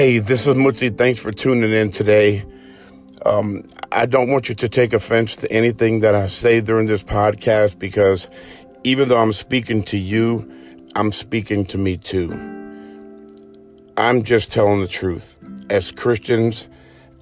Hey, 0.00 0.18
this 0.18 0.46
is 0.46 0.56
Mutzi. 0.56 0.96
Thanks 0.96 1.20
for 1.20 1.30
tuning 1.30 1.72
in 1.72 1.90
today. 1.90 2.42
Um, 3.26 3.64
I 3.92 4.06
don't 4.06 4.30
want 4.30 4.48
you 4.48 4.54
to 4.54 4.66
take 4.66 4.94
offense 4.94 5.36
to 5.36 5.52
anything 5.52 6.00
that 6.00 6.14
I 6.14 6.26
say 6.28 6.62
during 6.62 6.86
this 6.86 7.02
podcast 7.02 7.78
because 7.78 8.26
even 8.82 9.10
though 9.10 9.20
I'm 9.20 9.32
speaking 9.32 9.82
to 9.82 9.98
you, 9.98 10.50
I'm 10.96 11.12
speaking 11.12 11.66
to 11.66 11.76
me 11.76 11.98
too. 11.98 12.30
I'm 13.98 14.22
just 14.24 14.50
telling 14.50 14.80
the 14.80 14.88
truth. 14.88 15.36
As 15.68 15.92
Christians, 15.92 16.70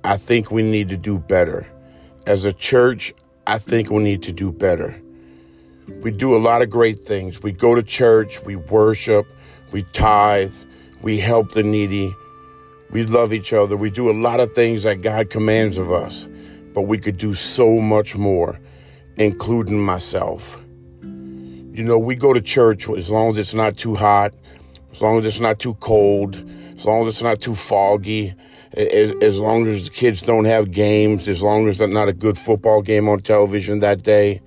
I 0.05 0.17
think 0.17 0.53
we 0.53 0.63
need 0.63 0.89
to 0.91 0.97
do 0.97 1.19
better. 1.19 1.67
As 2.29 2.45
a 2.45 2.53
church, 2.53 3.13
I 3.45 3.59
think 3.59 3.91
we 3.91 4.05
need 4.05 4.23
to 4.23 4.33
do 4.33 4.53
better. 4.53 5.03
We 6.01 6.13
do 6.13 6.37
a 6.37 6.39
lot 6.39 6.63
of 6.63 6.71
great 6.71 7.01
things. 7.01 7.43
We 7.43 7.51
go 7.51 7.75
to 7.75 7.83
church, 7.83 8.41
we 8.45 8.55
worship, 8.55 9.27
we 9.73 9.83
tithe, 9.83 10.55
we 11.03 11.19
help 11.19 11.51
the 11.51 11.65
needy, 11.65 12.15
we 12.91 13.05
love 13.05 13.33
each 13.33 13.53
other. 13.53 13.77
We 13.77 13.91
do 13.91 14.11
a 14.11 14.13
lot 14.13 14.41
of 14.41 14.53
things 14.53 14.85
that 14.85 15.03
God 15.03 15.31
commands 15.31 15.77
of 15.77 15.93
us, 15.93 16.27
but 16.75 16.83
we 16.83 16.99
could 16.99 17.19
do 17.19 17.35
so 17.35 17.79
much 17.79 18.17
more, 18.17 18.59
including 19.17 19.81
myself. 19.81 20.61
You 21.03 21.85
know, 21.85 21.99
we 21.99 22.17
go 22.17 22.33
to 22.33 22.41
church 22.41 22.89
as 22.89 23.11
long 23.11 23.31
as 23.31 23.39
it's 23.39 23.55
not 23.55 23.77
too 23.77 23.95
hot, 23.95 24.33
as 24.91 25.03
long 25.03 25.19
as 25.19 25.27
it's 25.27 25.41
not 25.41 25.59
too 25.59 25.75
cold, 25.75 26.37
as 26.77 26.85
long 26.87 27.03
as 27.03 27.09
it's 27.09 27.23
not 27.23 27.41
too 27.41 27.55
foggy, 27.55 28.35
as, 28.73 29.15
as 29.23 29.39
long 29.39 29.67
as 29.67 29.85
the 29.85 29.91
kids 29.91 30.23
don't 30.23 30.47
have 30.47 30.73
games, 30.73 31.29
as 31.29 31.43
long 31.43 31.69
as 31.69 31.79
there's 31.79 31.93
not 31.93 32.09
a 32.09 32.13
good 32.13 32.37
football 32.37 32.83
game 32.83 33.09
on 33.09 33.21
television 33.21 33.81
that 33.81 34.03
day, 34.03 34.41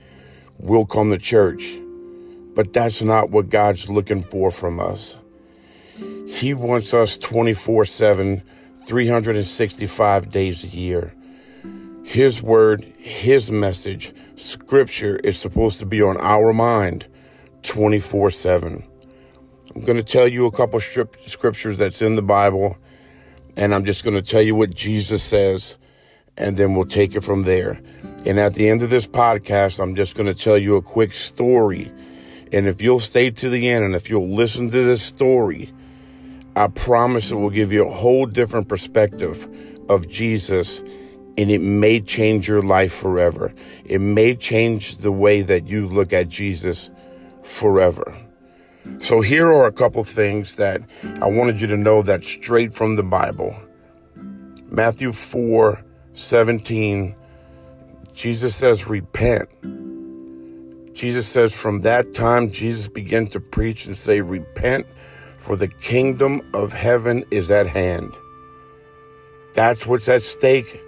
we'll 0.58 0.86
come 0.86 1.10
to 1.12 1.18
church. 1.18 1.80
But 2.54 2.74
that's 2.74 3.02
not 3.02 3.30
what 3.30 3.50
God's 3.50 3.90
looking 3.90 4.24
for 4.24 4.52
from 4.52 4.80
us. 4.80 5.18
He 6.32 6.54
wants 6.56 6.94
us 6.94 7.18
24 7.20 7.86
7, 7.86 8.42
365 8.88 10.32
days 10.32 10.64
a 10.64 10.68
year. 10.68 11.14
His 12.04 12.42
word, 12.42 12.84
His 12.98 13.52
message, 13.52 14.14
Scripture 14.38 15.18
is 15.18 15.38
supposed 15.38 15.80
to 15.80 15.86
be 15.86 16.02
on 16.02 16.18
our 16.18 16.52
mind 16.54 17.06
24 17.64 18.32
7. 18.32 18.84
I'm 19.76 19.82
going 19.82 19.98
to 19.98 20.04
tell 20.04 20.28
you 20.28 20.46
a 20.48 20.52
couple 20.52 20.80
scriptures 20.80 21.78
that's 21.78 22.02
in 22.02 22.16
the 22.16 22.24
Bible, 22.24 22.78
and 23.56 23.76
I'm 23.76 23.86
just 23.86 24.04
going 24.04 24.16
to 24.16 24.22
tell 24.24 24.42
you 24.42 24.56
what 24.56 24.72
Jesus 24.72 25.22
says, 25.22 25.76
and 26.38 26.56
then 26.56 26.74
we'll 26.74 26.86
take 26.86 27.14
it 27.14 27.22
from 27.22 27.44
there. 27.44 27.82
And 28.26 28.40
at 28.40 28.56
the 28.56 28.70
end 28.70 28.82
of 28.82 28.90
this 28.90 29.06
podcast, 29.06 29.80
I'm 29.80 29.96
just 29.96 30.16
going 30.16 30.34
to 30.34 30.34
tell 30.34 30.58
you 30.58 30.78
a 30.78 30.82
quick 30.82 31.14
story. 31.14 31.92
And 32.54 32.68
if 32.68 32.82
you'll 32.82 33.00
stay 33.02 33.32
to 33.32 33.50
the 33.50 33.70
end 33.70 33.86
and 33.86 33.96
if 33.96 34.10
you'll 34.10 34.30
listen 34.30 34.72
to 34.72 34.84
this 34.84 35.04
story, 35.04 35.72
I 36.56 36.68
promise 36.68 37.32
it 37.32 37.36
will 37.36 37.50
give 37.50 37.72
you 37.72 37.88
a 37.88 37.92
whole 37.92 38.26
different 38.26 38.68
perspective 38.68 39.48
of 39.90 40.08
Jesus 40.08 40.80
and 41.38 41.50
it 41.50 41.62
may 41.62 42.02
change 42.02 42.48
your 42.48 42.62
life 42.62 42.94
forever. 42.94 43.54
It 43.86 44.00
may 44.00 44.36
change 44.36 44.98
the 44.98 45.12
way 45.12 45.42
that 45.42 45.68
you 45.68 45.88
look 45.88 46.12
at 46.12 46.28
Jesus 46.28 46.92
forever. 47.44 48.18
So 49.00 49.22
here 49.22 49.48
are 49.48 49.66
a 49.66 49.72
couple 49.72 50.04
things 50.04 50.56
that 50.56 50.82
I 51.22 51.30
wanted 51.30 51.62
you 51.62 51.68
to 51.68 51.78
know 51.78 52.02
that 52.02 52.24
straight 52.24 52.74
from 52.74 52.96
the 52.96 53.04
Bible. 53.04 53.56
Matthew 54.70 55.14
4 55.14 55.84
17, 56.14 57.16
Jesus 58.14 58.56
says, 58.56 58.88
Repent. 58.88 59.50
Jesus 60.94 61.28
says, 61.28 61.56
From 61.56 61.82
that 61.82 62.14
time, 62.14 62.52
Jesus 62.52 62.88
began 62.88 63.28
to 63.28 63.40
preach 63.40 63.86
and 63.86 63.96
say, 63.96 64.20
Repent 64.20 64.86
for 65.42 65.56
the 65.56 65.68
kingdom 65.68 66.40
of 66.54 66.72
heaven 66.72 67.26
is 67.32 67.50
at 67.50 67.66
hand. 67.66 68.16
That's 69.56 69.88
what's 69.88 70.08
at 70.08 70.22
stake. 70.22 70.80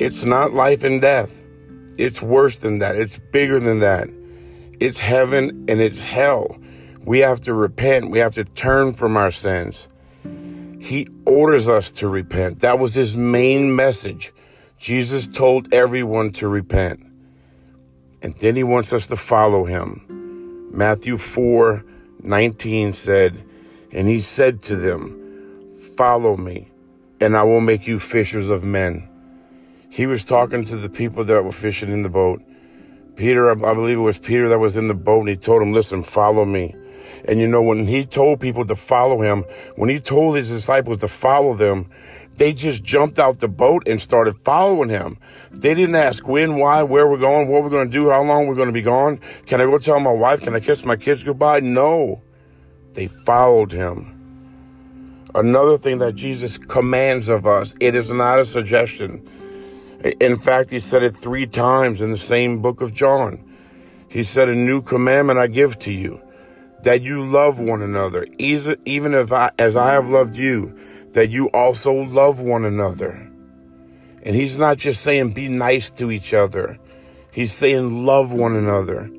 It's 0.00 0.24
not 0.24 0.52
life 0.52 0.82
and 0.82 1.00
death. 1.00 1.44
It's 1.96 2.20
worse 2.20 2.56
than 2.56 2.80
that. 2.80 2.96
It's 2.96 3.20
bigger 3.30 3.60
than 3.60 3.78
that. 3.78 4.08
It's 4.80 4.98
heaven 4.98 5.66
and 5.68 5.80
it's 5.80 6.02
hell. 6.02 6.58
We 7.04 7.20
have 7.20 7.40
to 7.42 7.54
repent. 7.54 8.10
We 8.10 8.18
have 8.18 8.34
to 8.34 8.44
turn 8.44 8.92
from 8.92 9.16
our 9.16 9.30
sins. 9.30 9.86
He 10.80 11.06
orders 11.24 11.68
us 11.68 11.92
to 11.92 12.08
repent. 12.08 12.60
That 12.60 12.80
was 12.80 12.94
his 12.94 13.14
main 13.14 13.76
message. 13.76 14.32
Jesus 14.78 15.28
told 15.28 15.72
everyone 15.72 16.32
to 16.32 16.48
repent. 16.48 17.06
And 18.20 18.34
then 18.40 18.56
he 18.56 18.64
wants 18.64 18.92
us 18.92 19.06
to 19.06 19.16
follow 19.16 19.64
him. 19.64 20.70
Matthew 20.72 21.16
4 21.18 21.84
19 22.22 22.92
said, 22.92 23.44
and 23.92 24.06
he 24.06 24.20
said 24.20 24.62
to 24.62 24.76
them, 24.76 25.16
Follow 25.96 26.36
me, 26.36 26.70
and 27.20 27.36
I 27.36 27.42
will 27.42 27.60
make 27.60 27.86
you 27.86 27.98
fishers 27.98 28.48
of 28.48 28.64
men. 28.64 29.08
He 29.88 30.06
was 30.06 30.24
talking 30.24 30.64
to 30.64 30.76
the 30.76 30.88
people 30.88 31.24
that 31.24 31.44
were 31.44 31.52
fishing 31.52 31.90
in 31.90 32.02
the 32.02 32.08
boat. 32.08 32.42
Peter, 33.16 33.50
I 33.50 33.74
believe 33.74 33.98
it 33.98 34.02
was 34.02 34.18
Peter 34.18 34.48
that 34.48 34.58
was 34.58 34.76
in 34.76 34.86
the 34.86 34.94
boat, 34.94 35.20
and 35.20 35.28
he 35.28 35.36
told 35.36 35.62
him, 35.62 35.72
Listen, 35.72 36.02
follow 36.02 36.44
me. 36.44 36.74
And 37.26 37.38
you 37.38 37.46
know, 37.46 37.62
when 37.62 37.86
he 37.86 38.06
told 38.06 38.40
people 38.40 38.64
to 38.64 38.76
follow 38.76 39.20
him, 39.20 39.44
when 39.76 39.90
he 39.90 40.00
told 40.00 40.36
his 40.36 40.48
disciples 40.48 40.98
to 40.98 41.08
follow 41.08 41.54
them, 41.54 41.90
they 42.36 42.54
just 42.54 42.82
jumped 42.82 43.18
out 43.18 43.40
the 43.40 43.48
boat 43.48 43.86
and 43.86 44.00
started 44.00 44.36
following 44.36 44.88
him. 44.88 45.18
They 45.50 45.74
didn't 45.74 45.96
ask 45.96 46.26
when, 46.26 46.56
why, 46.56 46.82
where 46.82 47.06
we're 47.06 47.18
going, 47.18 47.48
what 47.48 47.62
we're 47.62 47.68
going 47.68 47.90
to 47.90 47.92
do, 47.92 48.08
how 48.08 48.22
long 48.22 48.46
we're 48.46 48.54
going 48.54 48.68
to 48.68 48.72
be 48.72 48.80
gone. 48.80 49.20
Can 49.44 49.60
I 49.60 49.64
go 49.64 49.78
tell 49.78 50.00
my 50.00 50.12
wife? 50.12 50.40
Can 50.40 50.54
I 50.54 50.60
kiss 50.60 50.84
my 50.84 50.96
kids 50.96 51.22
goodbye? 51.22 51.60
No. 51.60 52.22
They 52.94 53.06
followed 53.06 53.72
him. 53.72 54.16
Another 55.34 55.78
thing 55.78 55.98
that 55.98 56.14
Jesus 56.14 56.58
commands 56.58 57.28
of 57.28 57.46
us, 57.46 57.76
it 57.80 57.94
is 57.94 58.10
not 58.10 58.40
a 58.40 58.44
suggestion. 58.44 59.26
In 60.20 60.36
fact, 60.36 60.70
he 60.70 60.80
said 60.80 61.02
it 61.02 61.14
three 61.14 61.46
times 61.46 62.00
in 62.00 62.10
the 62.10 62.16
same 62.16 62.60
book 62.60 62.80
of 62.80 62.92
John. 62.92 63.44
He 64.08 64.24
said, 64.24 64.48
A 64.48 64.54
new 64.54 64.82
commandment 64.82 65.38
I 65.38 65.46
give 65.46 65.78
to 65.80 65.92
you, 65.92 66.20
that 66.82 67.02
you 67.02 67.24
love 67.24 67.60
one 67.60 67.82
another, 67.82 68.26
even 68.38 69.14
if 69.14 69.32
I, 69.32 69.50
as 69.58 69.76
I 69.76 69.92
have 69.92 70.08
loved 70.08 70.36
you, 70.36 70.76
that 71.10 71.30
you 71.30 71.46
also 71.50 71.92
love 71.92 72.40
one 72.40 72.64
another. 72.64 73.30
And 74.22 74.34
he's 74.34 74.58
not 74.58 74.78
just 74.78 75.02
saying 75.02 75.32
be 75.32 75.48
nice 75.48 75.90
to 75.92 76.10
each 76.10 76.34
other, 76.34 76.78
he's 77.30 77.52
saying 77.52 78.04
love 78.04 78.32
one 78.32 78.56
another. 78.56 79.10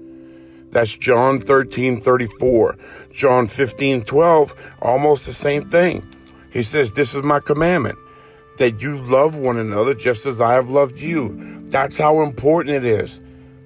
That's 0.71 0.95
John 0.95 1.39
13, 1.39 1.99
34. 1.99 2.77
John 3.11 3.47
15, 3.47 4.03
12, 4.03 4.75
almost 4.81 5.25
the 5.25 5.33
same 5.33 5.69
thing. 5.69 6.07
He 6.51 6.63
says, 6.63 6.93
This 6.93 7.13
is 7.13 7.23
my 7.23 7.39
commandment, 7.39 7.97
that 8.57 8.81
you 8.81 9.01
love 9.03 9.35
one 9.35 9.57
another 9.57 9.93
just 9.93 10.25
as 10.25 10.41
I 10.41 10.53
have 10.53 10.69
loved 10.69 10.99
you. 10.99 11.61
That's 11.63 11.97
how 11.97 12.21
important 12.21 12.75
it 12.75 12.85
is. 12.85 13.21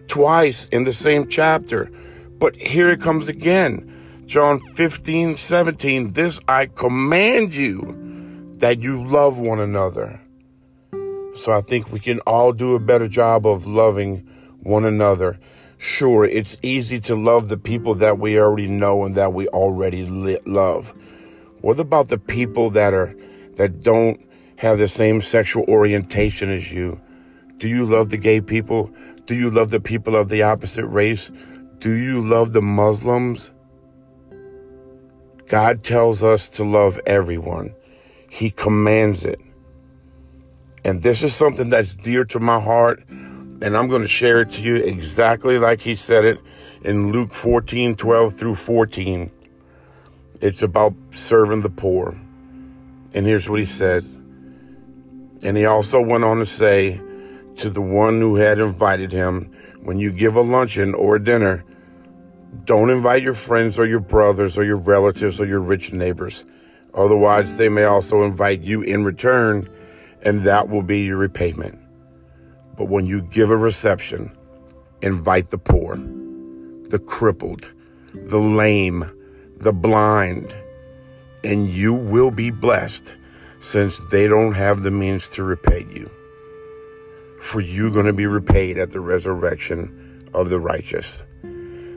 Twice 0.07 0.67
in 0.69 0.83
the 0.83 0.93
same 0.93 1.27
chapter. 1.27 1.91
But 2.37 2.55
here 2.55 2.91
it 2.91 3.01
comes 3.01 3.27
again. 3.27 3.91
John 4.25 4.59
15, 4.59 5.37
17. 5.37 6.13
This 6.13 6.39
I 6.47 6.65
command 6.65 7.55
you 7.55 8.55
that 8.57 8.81
you 8.81 9.05
love 9.05 9.39
one 9.39 9.59
another. 9.59 10.21
So 11.35 11.51
I 11.51 11.61
think 11.61 11.91
we 11.91 11.99
can 11.99 12.19
all 12.21 12.53
do 12.53 12.75
a 12.75 12.79
better 12.79 13.07
job 13.07 13.45
of 13.45 13.67
loving 13.67 14.27
one 14.61 14.85
another. 14.85 15.37
Sure, 15.77 16.25
it's 16.25 16.57
easy 16.61 16.99
to 16.99 17.15
love 17.15 17.49
the 17.49 17.57
people 17.57 17.95
that 17.95 18.17
we 18.17 18.39
already 18.39 18.67
know 18.67 19.03
and 19.03 19.15
that 19.15 19.33
we 19.33 19.47
already 19.49 20.05
love. 20.45 20.93
What 21.61 21.79
about 21.79 22.07
the 22.07 22.17
people 22.17 22.69
that 22.71 22.93
are 22.93 23.15
that 23.55 23.81
don't 23.81 24.21
have 24.57 24.77
the 24.77 24.87
same 24.87 25.21
sexual 25.21 25.65
orientation 25.67 26.49
as 26.49 26.71
you? 26.71 26.99
Do 27.57 27.67
you 27.67 27.85
love 27.85 28.09
the 28.09 28.17
gay 28.17 28.41
people? 28.41 28.91
Do 29.25 29.35
you 29.35 29.49
love 29.49 29.71
the 29.71 29.79
people 29.79 30.15
of 30.15 30.29
the 30.29 30.43
opposite 30.43 30.85
race? 30.85 31.31
Do 31.79 31.93
you 31.93 32.21
love 32.21 32.53
the 32.53 32.61
Muslims? 32.61 33.51
God 35.47 35.83
tells 35.83 36.23
us 36.23 36.49
to 36.51 36.63
love 36.63 36.99
everyone. 37.05 37.75
He 38.29 38.49
commands 38.49 39.23
it. 39.23 39.39
And 40.83 41.01
this 41.01 41.23
is 41.23 41.35
something 41.35 41.69
that's 41.69 41.95
dear 41.95 42.25
to 42.25 42.39
my 42.39 42.59
heart 42.59 43.03
and 43.61 43.77
I'm 43.77 43.87
going 43.87 44.01
to 44.01 44.07
share 44.07 44.41
it 44.41 44.51
to 44.51 44.61
you 44.61 44.75
exactly 44.75 45.57
like 45.57 45.81
he 45.81 45.95
said 45.95 46.25
it 46.25 46.39
in 46.83 47.11
Luke 47.11 47.33
14 47.33 47.95
12 47.95 48.33
through 48.33 48.55
14. 48.55 49.31
It's 50.41 50.61
about 50.61 50.93
serving 51.11 51.61
the 51.61 51.69
poor. 51.69 52.19
And 53.13 53.25
here's 53.25 53.49
what 53.49 53.59
he 53.59 53.65
says. 53.65 54.13
And 55.41 55.55
he 55.55 55.65
also 55.65 56.01
went 56.01 56.23
on 56.23 56.37
to 56.39 56.45
say 56.45 57.01
to 57.57 57.69
the 57.69 57.81
one 57.81 58.19
who 58.19 58.35
had 58.35 58.59
invited 58.59 59.11
him, 59.11 59.51
when 59.81 59.99
you 59.99 60.11
give 60.11 60.35
a 60.35 60.41
luncheon 60.41 60.93
or 60.93 61.15
a 61.15 61.23
dinner, 61.23 61.63
don't 62.65 62.89
invite 62.89 63.23
your 63.23 63.33
friends 63.33 63.77
or 63.77 63.85
your 63.85 63.99
brothers 63.99 64.57
or 64.57 64.63
your 64.63 64.77
relatives 64.77 65.39
or 65.39 65.45
your 65.45 65.59
rich 65.59 65.93
neighbors. 65.93 66.45
Otherwise, 66.93 67.57
they 67.57 67.69
may 67.69 67.83
also 67.83 68.23
invite 68.23 68.61
you 68.61 68.81
in 68.81 69.03
return, 69.03 69.69
and 70.23 70.41
that 70.41 70.69
will 70.69 70.81
be 70.81 71.01
your 71.01 71.17
repayment. 71.17 71.79
But 72.77 72.85
when 72.85 73.05
you 73.05 73.21
give 73.21 73.49
a 73.49 73.57
reception, 73.57 74.35
invite 75.01 75.49
the 75.49 75.57
poor, 75.57 75.95
the 75.95 76.99
crippled, 76.99 77.71
the 78.13 78.39
lame, 78.39 79.05
the 79.57 79.73
blind, 79.73 80.55
and 81.43 81.69
you 81.69 81.93
will 81.93 82.31
be 82.31 82.51
blessed 82.51 83.15
since 83.59 83.99
they 84.11 84.27
don't 84.27 84.53
have 84.53 84.83
the 84.83 84.91
means 84.91 85.29
to 85.29 85.43
repay 85.43 85.85
you. 85.91 86.09
For 87.41 87.61
you're 87.61 87.91
going 87.91 88.05
to 88.05 88.13
be 88.13 88.25
repaid 88.25 88.77
at 88.77 88.91
the 88.91 88.99
resurrection 88.99 90.29
of 90.33 90.49
the 90.49 90.59
righteous. 90.59 91.23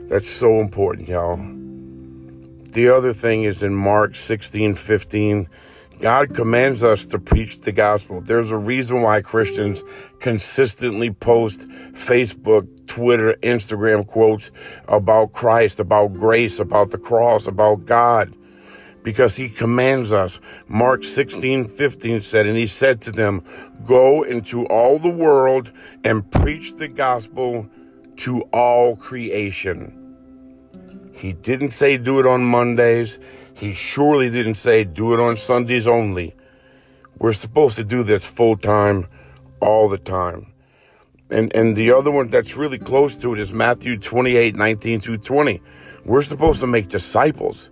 That's 0.07 0.29
so 0.29 0.59
important, 0.59 1.07
y'all. 1.07 1.37
The 2.71 2.87
other 2.89 3.13
thing 3.13 3.43
is 3.43 3.63
in 3.63 3.73
Mark 3.73 4.15
16 4.15 4.75
15, 4.75 5.49
God 5.99 6.33
commands 6.33 6.83
us 6.83 7.05
to 7.07 7.19
preach 7.19 7.61
the 7.61 7.71
gospel. 7.71 8.21
There's 8.21 8.51
a 8.51 8.57
reason 8.57 9.01
why 9.01 9.21
Christians 9.21 9.83
consistently 10.19 11.11
post 11.11 11.67
Facebook, 11.93 12.87
Twitter, 12.87 13.35
Instagram 13.41 14.07
quotes 14.07 14.51
about 14.87 15.33
Christ, 15.33 15.79
about 15.79 16.13
grace, 16.13 16.59
about 16.59 16.91
the 16.91 16.97
cross, 16.97 17.47
about 17.47 17.85
God 17.85 18.35
because 19.03 19.35
he 19.35 19.49
commands 19.49 20.11
us. 20.11 20.39
Mark 20.67 21.03
16, 21.03 21.65
15 21.65 22.21
said, 22.21 22.45
and 22.45 22.57
he 22.57 22.67
said 22.67 23.01
to 23.01 23.11
them, 23.11 23.43
Go 23.85 24.23
into 24.23 24.65
all 24.67 24.99
the 24.99 25.09
world 25.09 25.71
and 26.03 26.29
preach 26.31 26.75
the 26.75 26.87
gospel 26.87 27.69
to 28.17 28.41
all 28.51 28.95
creation. 28.95 29.95
He 31.13 31.33
didn't 31.33 31.71
say 31.71 31.97
do 31.97 32.19
it 32.19 32.25
on 32.25 32.43
Mondays. 32.43 33.19
He 33.59 33.73
surely 33.73 34.29
didn't 34.29 34.55
say 34.55 34.85
do 34.85 35.13
it 35.13 35.19
on 35.19 35.35
Sundays 35.35 35.85
only. 35.85 36.33
We're 37.17 37.33
supposed 37.33 37.75
to 37.75 37.83
do 37.83 38.03
this 38.03 38.25
full 38.25 38.55
time, 38.55 39.07
all 39.59 39.89
the 39.89 39.97
time. 39.97 40.53
And, 41.29 41.53
and 41.53 41.75
the 41.75 41.91
other 41.91 42.09
one 42.09 42.29
that's 42.29 42.55
really 42.55 42.79
close 42.79 43.17
to 43.21 43.33
it 43.33 43.39
is 43.39 43.51
Matthew 43.51 43.97
28, 43.97 44.55
19 44.55 44.99
to 45.01 45.17
20. 45.17 45.61
We're 46.05 46.21
supposed 46.21 46.61
to 46.61 46.67
make 46.67 46.87
disciples. 46.87 47.69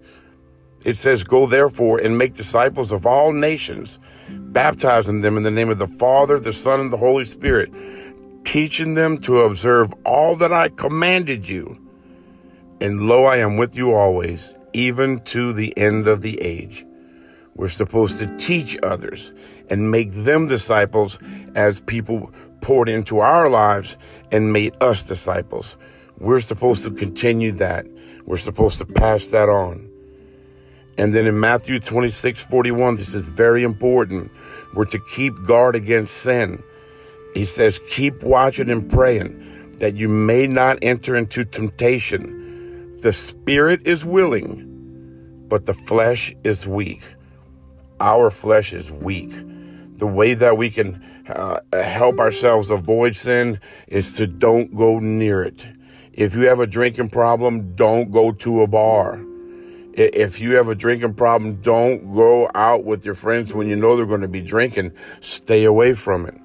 It 0.84 0.96
says, 0.96 1.24
Go 1.24 1.46
therefore 1.46 2.00
and 2.00 2.18
make 2.18 2.34
disciples 2.34 2.92
of 2.92 3.06
all 3.06 3.32
nations, 3.32 3.98
baptizing 4.30 5.22
them 5.22 5.38
in 5.38 5.44
the 5.44 5.52
name 5.52 5.70
of 5.70 5.80
the 5.80 5.88
Father, 5.88 6.38
the 6.38 6.54
Son, 6.54 6.82
and 6.82 6.92
the 6.92 6.98
Holy 6.98 7.24
Spirit, 7.24 7.72
teaching 8.44 8.94
them 8.94 9.18
to 9.20 9.40
observe 9.40 9.94
all 10.06 10.36
that 10.36 10.52
I 10.52 10.68
commanded 10.68 11.48
you. 11.48 11.80
And 12.82 13.08
lo, 13.08 13.24
I 13.24 13.38
am 13.38 13.56
with 13.56 13.76
you 13.76 13.94
always, 13.94 14.54
even 14.78 15.20
to 15.22 15.54
the 15.54 15.76
end 15.76 16.08
of 16.08 16.22
the 16.22 16.40
age. 16.40 16.86
We're 17.56 17.68
supposed 17.68 18.20
to 18.20 18.38
teach 18.38 18.78
others 18.84 19.34
and 19.72 19.90
make 19.90 20.12
them 20.12 20.46
disciples 20.48 21.18
as 21.56 21.80
people 21.80 22.32
poured 22.62 22.88
into 22.88 23.18
our 23.18 23.50
lives 23.50 23.98
and 24.32 24.54
made 24.54 24.76
us 24.82 25.04
disciples. 25.04 25.78
We're 26.20 26.40
supposed 26.40 26.84
to 26.84 26.92
continue 26.92 27.52
that. 27.54 27.88
We're 28.26 28.38
supposed 28.38 28.78
to 28.78 28.86
pass 28.86 29.28
that 29.30 29.50
on. 29.50 29.90
And 31.00 31.14
then 31.14 31.26
in 31.26 31.40
Matthew 31.40 31.80
26, 31.80 32.44
41, 32.44 32.98
this 32.98 33.16
is 33.16 33.28
very 33.28 33.64
important. 33.64 34.32
We're 34.76 34.86
to 34.86 35.00
keep 35.16 35.34
guard 35.44 35.76
against 35.76 36.18
sin. 36.18 36.62
He 37.34 37.46
says, 37.46 37.80
keep 37.88 38.22
watching 38.22 38.70
and 38.70 38.88
praying 38.90 39.78
that 39.80 39.96
you 39.96 40.08
may 40.08 40.46
not 40.46 40.80
enter 40.84 41.16
into 41.16 41.46
temptation. 41.46 42.96
The 43.02 43.14
spirit 43.14 43.82
is 43.86 44.04
willing, 44.04 44.67
but 45.48 45.66
the 45.66 45.74
flesh 45.74 46.34
is 46.44 46.68
weak. 46.68 47.02
Our 48.00 48.30
flesh 48.30 48.74
is 48.74 48.92
weak. 48.92 49.32
The 49.98 50.08
way 50.08 50.34
that 50.36 50.58
we 50.58 50.70
can 50.70 51.04
uh, 51.28 51.60
help 51.74 52.20
ourselves 52.20 52.70
avoid 52.70 53.16
sin 53.16 53.60
is 53.88 54.14
to 54.14 54.28
don't 54.28 54.76
go 54.76 55.00
near 55.00 55.42
it. 55.42 55.66
If 56.14 56.36
you 56.36 56.48
have 56.48 56.60
a 56.60 56.68
drinking 56.68 57.10
problem, 57.10 57.76
don't 57.76 58.12
go 58.12 58.32
to 58.32 58.62
a 58.62 58.68
bar. 58.68 59.24
If 59.94 60.40
you 60.40 60.56
have 60.56 60.68
a 60.68 60.76
drinking 60.76 61.16
problem, 61.16 61.56
don't 61.62 62.14
go 62.14 62.50
out 62.54 62.84
with 62.84 63.04
your 63.06 63.16
friends 63.16 63.54
when 63.54 63.68
you 63.68 63.76
know 63.76 63.96
they're 63.96 64.06
going 64.06 64.22
to 64.22 64.28
be 64.28 64.42
drinking. 64.42 64.92
Stay 65.22 65.64
away 65.64 65.94
from 65.94 66.28
it. 66.28 66.40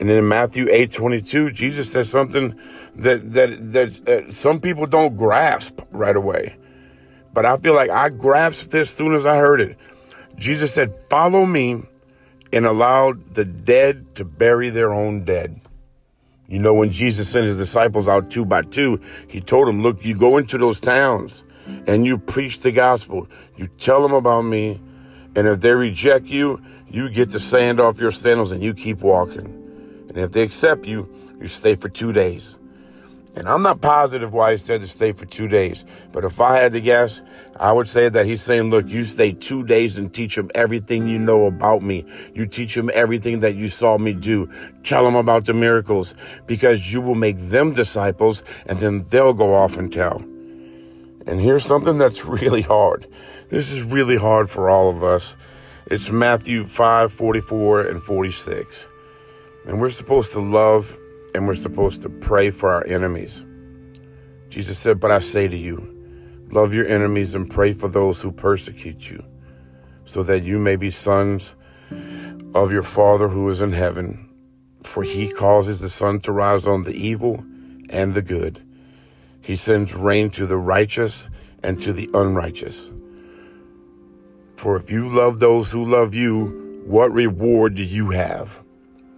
And 0.00 0.10
in 0.10 0.28
Matthew 0.28 0.66
8 0.70 0.90
22, 0.90 1.52
Jesus 1.52 1.90
says 1.90 2.10
something 2.10 2.58
that, 2.96 3.32
that, 3.32 3.72
that 3.72 4.08
uh, 4.08 4.30
some 4.30 4.60
people 4.60 4.86
don't 4.86 5.16
grasp 5.16 5.80
right 5.90 6.16
away. 6.16 6.56
But 7.34 7.44
I 7.44 7.56
feel 7.56 7.74
like 7.74 7.90
I 7.90 8.08
grasped 8.08 8.70
this 8.70 8.90
as 8.90 8.96
soon 8.96 9.14
as 9.14 9.26
I 9.26 9.36
heard 9.36 9.60
it. 9.60 9.76
Jesus 10.36 10.72
said, 10.72 10.90
Follow 10.90 11.44
me 11.44 11.82
and 12.52 12.64
allowed 12.64 13.34
the 13.34 13.44
dead 13.44 14.14
to 14.14 14.24
bury 14.24 14.70
their 14.70 14.92
own 14.92 15.24
dead. 15.24 15.60
You 16.46 16.60
know, 16.60 16.74
when 16.74 16.90
Jesus 16.90 17.28
sent 17.28 17.46
his 17.46 17.56
disciples 17.56 18.06
out 18.06 18.30
two 18.30 18.44
by 18.44 18.62
two, 18.62 19.00
he 19.28 19.40
told 19.40 19.66
them, 19.66 19.82
Look, 19.82 20.04
you 20.04 20.16
go 20.16 20.38
into 20.38 20.56
those 20.58 20.80
towns 20.80 21.42
and 21.88 22.06
you 22.06 22.18
preach 22.18 22.60
the 22.60 22.70
gospel. 22.70 23.26
You 23.56 23.66
tell 23.66 24.00
them 24.00 24.12
about 24.12 24.42
me. 24.42 24.80
And 25.36 25.48
if 25.48 25.60
they 25.60 25.74
reject 25.74 26.26
you, 26.26 26.62
you 26.88 27.10
get 27.10 27.30
the 27.30 27.40
sand 27.40 27.80
off 27.80 27.98
your 27.98 28.12
sandals 28.12 28.52
and 28.52 28.62
you 28.62 28.72
keep 28.72 29.00
walking. 29.00 29.46
And 30.08 30.18
if 30.18 30.30
they 30.30 30.42
accept 30.42 30.86
you, 30.86 31.12
you 31.40 31.48
stay 31.48 31.74
for 31.74 31.88
two 31.88 32.12
days. 32.12 32.54
And 33.36 33.48
I'm 33.48 33.62
not 33.62 33.80
positive 33.80 34.32
why 34.32 34.52
he 34.52 34.56
said 34.56 34.80
to 34.80 34.86
stay 34.86 35.10
for 35.10 35.26
two 35.26 35.48
days. 35.48 35.84
But 36.12 36.24
if 36.24 36.40
I 36.40 36.58
had 36.58 36.72
to 36.72 36.80
guess, 36.80 37.20
I 37.56 37.72
would 37.72 37.88
say 37.88 38.08
that 38.08 38.26
he's 38.26 38.42
saying, 38.42 38.70
look, 38.70 38.86
you 38.86 39.02
stay 39.02 39.32
two 39.32 39.64
days 39.64 39.98
and 39.98 40.12
teach 40.12 40.36
them 40.36 40.50
everything 40.54 41.08
you 41.08 41.18
know 41.18 41.46
about 41.46 41.82
me. 41.82 42.06
You 42.32 42.46
teach 42.46 42.76
them 42.76 42.90
everything 42.94 43.40
that 43.40 43.56
you 43.56 43.66
saw 43.66 43.98
me 43.98 44.14
do. 44.14 44.48
Tell 44.84 45.04
them 45.04 45.16
about 45.16 45.46
the 45.46 45.54
miracles 45.54 46.14
because 46.46 46.92
you 46.92 47.00
will 47.00 47.16
make 47.16 47.36
them 47.36 47.74
disciples 47.74 48.44
and 48.66 48.78
then 48.78 49.02
they'll 49.10 49.34
go 49.34 49.52
off 49.52 49.76
and 49.76 49.92
tell. 49.92 50.18
And 51.26 51.40
here's 51.40 51.64
something 51.64 51.98
that's 51.98 52.24
really 52.24 52.62
hard. 52.62 53.08
This 53.48 53.72
is 53.72 53.82
really 53.82 54.16
hard 54.16 54.48
for 54.48 54.70
all 54.70 54.90
of 54.90 55.02
us. 55.02 55.34
It's 55.86 56.08
Matthew 56.08 56.64
5 56.64 57.12
44 57.12 57.86
and 57.86 58.02
46. 58.02 58.88
And 59.66 59.80
we're 59.80 59.90
supposed 59.90 60.32
to 60.32 60.40
love 60.40 60.98
and 61.34 61.46
we're 61.46 61.54
supposed 61.54 62.02
to 62.02 62.08
pray 62.08 62.50
for 62.50 62.70
our 62.70 62.86
enemies. 62.86 63.44
Jesus 64.48 64.78
said, 64.78 65.00
But 65.00 65.10
I 65.10 65.20
say 65.20 65.48
to 65.48 65.56
you, 65.56 65.90
love 66.50 66.72
your 66.72 66.86
enemies 66.86 67.34
and 67.34 67.50
pray 67.50 67.72
for 67.72 67.88
those 67.88 68.22
who 68.22 68.30
persecute 68.30 69.10
you, 69.10 69.24
so 70.04 70.22
that 70.22 70.44
you 70.44 70.58
may 70.58 70.76
be 70.76 70.90
sons 70.90 71.54
of 72.54 72.72
your 72.72 72.82
Father 72.82 73.28
who 73.28 73.48
is 73.50 73.60
in 73.60 73.72
heaven. 73.72 74.30
For 74.82 75.02
he 75.02 75.32
causes 75.32 75.80
the 75.80 75.88
sun 75.88 76.18
to 76.20 76.32
rise 76.32 76.66
on 76.66 76.82
the 76.82 76.94
evil 76.94 77.44
and 77.90 78.14
the 78.14 78.22
good 78.22 78.64
he 79.44 79.56
sends 79.56 79.94
rain 79.94 80.30
to 80.30 80.46
the 80.46 80.56
righteous 80.56 81.28
and 81.62 81.78
to 81.80 81.92
the 81.92 82.08
unrighteous. 82.14 82.90
For 84.56 84.74
if 84.76 84.90
you 84.90 85.06
love 85.06 85.38
those 85.38 85.70
who 85.70 85.84
love 85.84 86.14
you, 86.14 86.82
what 86.86 87.12
reward 87.12 87.74
do 87.74 87.82
you 87.82 88.10
have? 88.10 88.63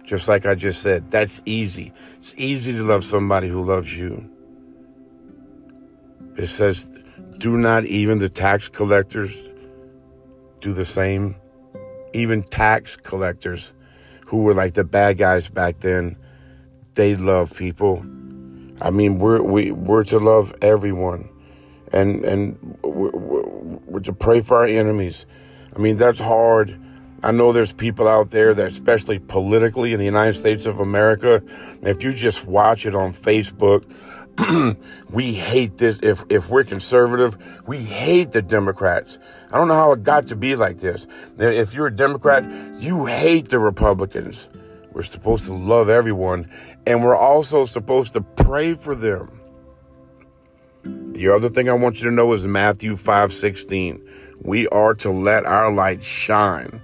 Just 0.07 0.27
like 0.27 0.47
I 0.47 0.55
just 0.55 0.81
said, 0.81 1.11
that's 1.11 1.41
easy. 1.45 1.93
It's 2.17 2.33
easy 2.37 2.73
to 2.73 2.83
love 2.83 3.03
somebody 3.03 3.47
who 3.49 3.63
loves 3.63 3.95
you. 3.95 4.27
It 6.37 6.47
says, 6.47 7.03
do 7.37 7.57
not 7.57 7.85
even 7.85 8.19
the 8.19 8.29
tax 8.29 8.67
collectors 8.69 9.47
do 10.61 10.73
the 10.73 10.85
same? 10.85 11.35
Even 12.13 12.41
tax 12.41 12.95
collectors 12.95 13.73
who 14.25 14.43
were 14.43 14.55
like 14.55 14.73
the 14.73 14.83
bad 14.83 15.19
guys 15.19 15.49
back 15.49 15.79
then, 15.79 16.15
they 16.95 17.15
love 17.15 17.55
people 17.55 18.03
I 18.81 18.91
mean, 18.91 19.17
we're 19.17 19.41
we 19.41 19.71
we're 19.71 20.03
to 20.05 20.19
love 20.19 20.53
everyone, 20.61 21.29
and 21.91 22.23
and 22.23 22.77
we're, 22.83 23.11
we're 23.11 23.99
to 24.01 24.13
pray 24.13 24.41
for 24.41 24.57
our 24.57 24.65
enemies. 24.65 25.25
I 25.75 25.79
mean, 25.79 25.97
that's 25.97 26.19
hard. 26.19 26.79
I 27.27 27.31
know 27.31 27.51
there's 27.51 27.73
people 27.73 28.07
out 28.07 28.31
there 28.31 28.53
that, 28.53 28.67
especially 28.67 29.19
politically 29.19 29.91
in 29.91 29.99
the 29.99 30.05
United 30.05 30.31
States 30.31 30.65
of 30.65 30.79
America, 30.79 31.43
if 31.81 32.01
you 32.01 32.13
just 32.13 32.47
watch 32.47 32.85
it 32.85 32.95
on 32.95 33.11
Facebook, 33.11 33.83
we 35.09 35.33
hate 35.33 35.77
this. 35.77 35.99
If 36.01 36.23
if 36.29 36.49
we're 36.49 36.63
conservative, 36.63 37.37
we 37.67 37.79
hate 37.79 38.31
the 38.31 38.41
Democrats. 38.41 39.17
I 39.51 39.57
don't 39.57 39.67
know 39.67 39.73
how 39.73 39.91
it 39.91 40.03
got 40.03 40.27
to 40.27 40.37
be 40.37 40.55
like 40.55 40.77
this. 40.77 41.05
If 41.37 41.73
you're 41.73 41.87
a 41.87 41.93
Democrat, 41.93 42.45
you 42.79 43.07
hate 43.07 43.49
the 43.49 43.59
Republicans. 43.59 44.47
We're 44.93 45.01
supposed 45.01 45.47
to 45.47 45.53
love 45.53 45.89
everyone, 45.89 46.49
and 46.85 47.03
we're 47.03 47.17
also 47.17 47.65
supposed 47.65 48.13
to 48.13 48.21
pray 48.21 48.73
for 48.73 48.95
them. 48.95 49.37
The 51.11 51.27
other 51.27 51.49
thing 51.49 51.69
I 51.69 51.73
want 51.73 52.01
you 52.01 52.09
to 52.09 52.15
know 52.15 52.31
is 52.31 52.47
Matthew 52.47 52.95
5 52.95 53.33
16. 53.33 54.01
We 54.39 54.65
are 54.69 54.93
to 54.93 55.11
let 55.11 55.45
our 55.45 55.73
light 55.73 56.05
shine. 56.05 56.81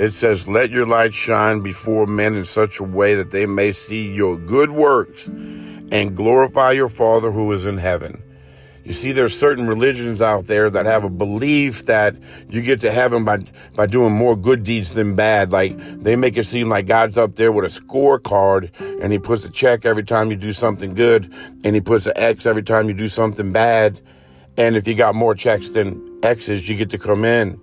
It 0.00 0.12
says, 0.12 0.48
Let 0.48 0.70
your 0.70 0.86
light 0.86 1.12
shine 1.12 1.60
before 1.60 2.06
men 2.06 2.34
in 2.34 2.46
such 2.46 2.80
a 2.80 2.84
way 2.84 3.16
that 3.16 3.32
they 3.32 3.44
may 3.44 3.70
see 3.70 4.10
your 4.10 4.38
good 4.38 4.70
works 4.70 5.26
and 5.26 6.16
glorify 6.16 6.72
your 6.72 6.88
Father 6.88 7.30
who 7.30 7.52
is 7.52 7.66
in 7.66 7.76
heaven. 7.76 8.22
You 8.82 8.94
see, 8.94 9.12
there's 9.12 9.38
certain 9.38 9.66
religions 9.66 10.22
out 10.22 10.46
there 10.46 10.70
that 10.70 10.86
have 10.86 11.04
a 11.04 11.10
belief 11.10 11.84
that 11.84 12.16
you 12.48 12.62
get 12.62 12.80
to 12.80 12.90
heaven 12.90 13.26
by, 13.26 13.44
by 13.74 13.84
doing 13.84 14.14
more 14.14 14.36
good 14.36 14.64
deeds 14.64 14.94
than 14.94 15.16
bad. 15.16 15.52
Like 15.52 15.76
they 16.02 16.16
make 16.16 16.38
it 16.38 16.44
seem 16.44 16.70
like 16.70 16.86
God's 16.86 17.18
up 17.18 17.34
there 17.34 17.52
with 17.52 17.66
a 17.66 17.80
scorecard 17.80 18.70
and 19.02 19.12
he 19.12 19.18
puts 19.18 19.44
a 19.44 19.50
check 19.50 19.84
every 19.84 20.04
time 20.04 20.30
you 20.30 20.36
do 20.38 20.54
something 20.54 20.94
good 20.94 21.30
and 21.62 21.74
he 21.74 21.82
puts 21.82 22.06
an 22.06 22.14
X 22.16 22.46
every 22.46 22.62
time 22.62 22.88
you 22.88 22.94
do 22.94 23.08
something 23.08 23.52
bad. 23.52 24.00
And 24.56 24.76
if 24.76 24.88
you 24.88 24.94
got 24.94 25.14
more 25.14 25.34
checks 25.34 25.68
than 25.68 26.20
X's, 26.22 26.66
you 26.70 26.74
get 26.74 26.88
to 26.90 26.98
come 26.98 27.26
in. 27.26 27.60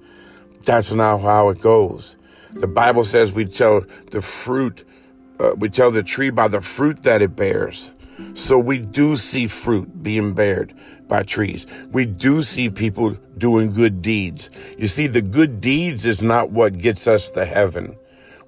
That's 0.66 0.92
not 0.92 1.22
how 1.22 1.50
it 1.50 1.62
goes. 1.62 2.17
The 2.60 2.68
Bible 2.68 3.04
says 3.04 3.32
we 3.32 3.46
tell 3.46 3.86
the 4.12 4.22
fruit, 4.22 4.84
uh, 5.40 5.54
we 5.58 5.70
tell 5.70 5.92
the 5.92 6.04
tree 6.04 6.30
by 6.30 6.48
the 6.48 6.62
fruit 6.62 7.04
that 7.04 7.22
it 7.22 7.36
bears. 7.36 7.92
So 8.34 8.58
we 8.58 8.80
do 8.80 9.16
see 9.16 9.46
fruit 9.46 10.02
being 10.02 10.34
bared 10.34 10.74
by 11.08 11.24
trees. 11.24 11.68
We 11.92 12.06
do 12.08 12.42
see 12.42 12.70
people 12.70 13.16
doing 13.38 13.74
good 13.74 14.02
deeds. 14.02 14.50
You 14.78 14.88
see, 14.88 15.06
the 15.06 15.22
good 15.22 15.62
deeds 15.62 16.06
is 16.06 16.24
not 16.24 16.52
what 16.52 16.80
gets 16.80 17.08
us 17.08 17.30
to 17.32 17.46
heaven. 17.46 17.96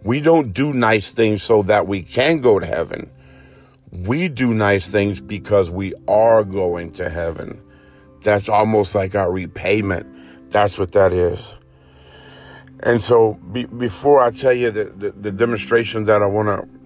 We 0.03 0.21
don't 0.21 0.53
do 0.53 0.73
nice 0.73 1.11
things 1.11 1.43
so 1.43 1.61
that 1.63 1.85
we 1.85 2.01
can 2.01 2.41
go 2.41 2.57
to 2.57 2.65
heaven. 2.65 3.11
We 3.91 4.27
do 4.27 4.53
nice 4.53 4.89
things 4.89 5.19
because 5.21 5.69
we 5.69 5.93
are 6.07 6.43
going 6.43 6.91
to 6.93 7.09
heaven. 7.09 7.61
That's 8.23 8.49
almost 8.49 8.95
like 8.95 9.15
our 9.15 9.31
repayment. 9.31 10.51
That's 10.51 10.77
what 10.79 10.93
that 10.93 11.13
is. 11.13 11.53
And 12.83 13.03
so, 13.03 13.33
be, 13.51 13.65
before 13.65 14.21
I 14.21 14.31
tell 14.31 14.53
you 14.53 14.71
the, 14.71 14.85
the, 14.85 15.11
the 15.11 15.31
demonstration 15.31 16.03
that 16.05 16.21
I 16.21 16.25
want 16.25 16.47
to 16.47 16.79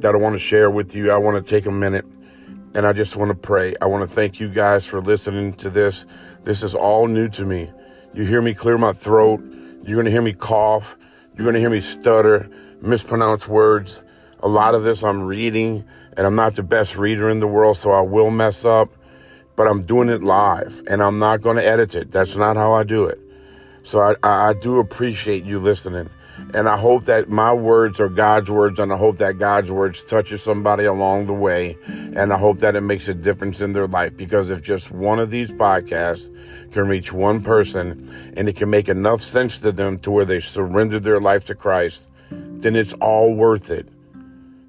that 0.00 0.14
I 0.14 0.18
want 0.18 0.34
to 0.34 0.38
share 0.38 0.70
with 0.70 0.94
you, 0.94 1.10
I 1.10 1.16
want 1.16 1.44
to 1.44 1.50
take 1.50 1.66
a 1.66 1.72
minute 1.72 2.04
and 2.74 2.86
I 2.86 2.92
just 2.92 3.16
want 3.16 3.30
to 3.30 3.34
pray. 3.34 3.74
I 3.80 3.86
want 3.86 4.08
to 4.08 4.14
thank 4.14 4.38
you 4.38 4.48
guys 4.48 4.86
for 4.86 5.00
listening 5.00 5.54
to 5.54 5.70
this. 5.70 6.06
This 6.44 6.62
is 6.62 6.74
all 6.74 7.06
new 7.06 7.28
to 7.30 7.44
me. 7.44 7.72
You 8.14 8.24
hear 8.24 8.40
me 8.40 8.54
clear 8.54 8.78
my 8.78 8.92
throat. 8.92 9.40
You're 9.84 9.96
going 9.96 10.04
to 10.04 10.10
hear 10.10 10.22
me 10.22 10.32
cough. 10.32 10.96
You're 11.36 11.44
going 11.44 11.54
to 11.54 11.60
hear 11.60 11.70
me 11.70 11.80
stutter, 11.80 12.48
mispronounce 12.80 13.48
words. 13.48 14.02
A 14.40 14.48
lot 14.48 14.74
of 14.74 14.82
this 14.82 15.02
I'm 15.02 15.24
reading, 15.24 15.84
and 16.16 16.26
I'm 16.26 16.36
not 16.36 16.54
the 16.54 16.62
best 16.62 16.96
reader 16.96 17.28
in 17.28 17.40
the 17.40 17.48
world, 17.48 17.76
so 17.76 17.90
I 17.90 18.00
will 18.00 18.30
mess 18.30 18.64
up, 18.64 18.90
but 19.56 19.66
I'm 19.66 19.82
doing 19.82 20.08
it 20.08 20.22
live, 20.22 20.82
and 20.88 21.02
I'm 21.02 21.18
not 21.18 21.40
going 21.40 21.56
to 21.56 21.66
edit 21.66 21.94
it. 21.94 22.10
That's 22.10 22.36
not 22.36 22.56
how 22.56 22.72
I 22.72 22.84
do 22.84 23.06
it. 23.06 23.18
So 23.88 24.00
I, 24.00 24.16
I 24.22 24.52
do 24.52 24.80
appreciate 24.80 25.44
you 25.44 25.58
listening. 25.58 26.10
And 26.52 26.68
I 26.68 26.76
hope 26.76 27.04
that 27.04 27.30
my 27.30 27.54
words 27.54 27.98
are 28.00 28.10
God's 28.10 28.50
words, 28.50 28.78
and 28.78 28.92
I 28.92 28.98
hope 28.98 29.16
that 29.16 29.38
God's 29.38 29.72
words 29.72 30.04
touches 30.04 30.42
somebody 30.42 30.84
along 30.84 31.24
the 31.24 31.32
way. 31.32 31.78
And 31.86 32.30
I 32.30 32.36
hope 32.36 32.58
that 32.58 32.76
it 32.76 32.82
makes 32.82 33.08
a 33.08 33.14
difference 33.14 33.62
in 33.62 33.72
their 33.72 33.86
life 33.86 34.14
because 34.14 34.50
if 34.50 34.60
just 34.60 34.92
one 34.92 35.18
of 35.18 35.30
these 35.30 35.52
podcasts 35.52 36.28
can 36.70 36.86
reach 36.86 37.14
one 37.14 37.40
person 37.40 38.14
and 38.36 38.46
it 38.46 38.56
can 38.56 38.68
make 38.68 38.90
enough 38.90 39.22
sense 39.22 39.58
to 39.60 39.72
them 39.72 39.98
to 40.00 40.10
where 40.10 40.26
they 40.26 40.38
surrender 40.38 41.00
their 41.00 41.18
life 41.18 41.46
to 41.46 41.54
Christ, 41.54 42.10
then 42.30 42.76
it's 42.76 42.92
all 42.92 43.34
worth 43.34 43.70
it. 43.70 43.88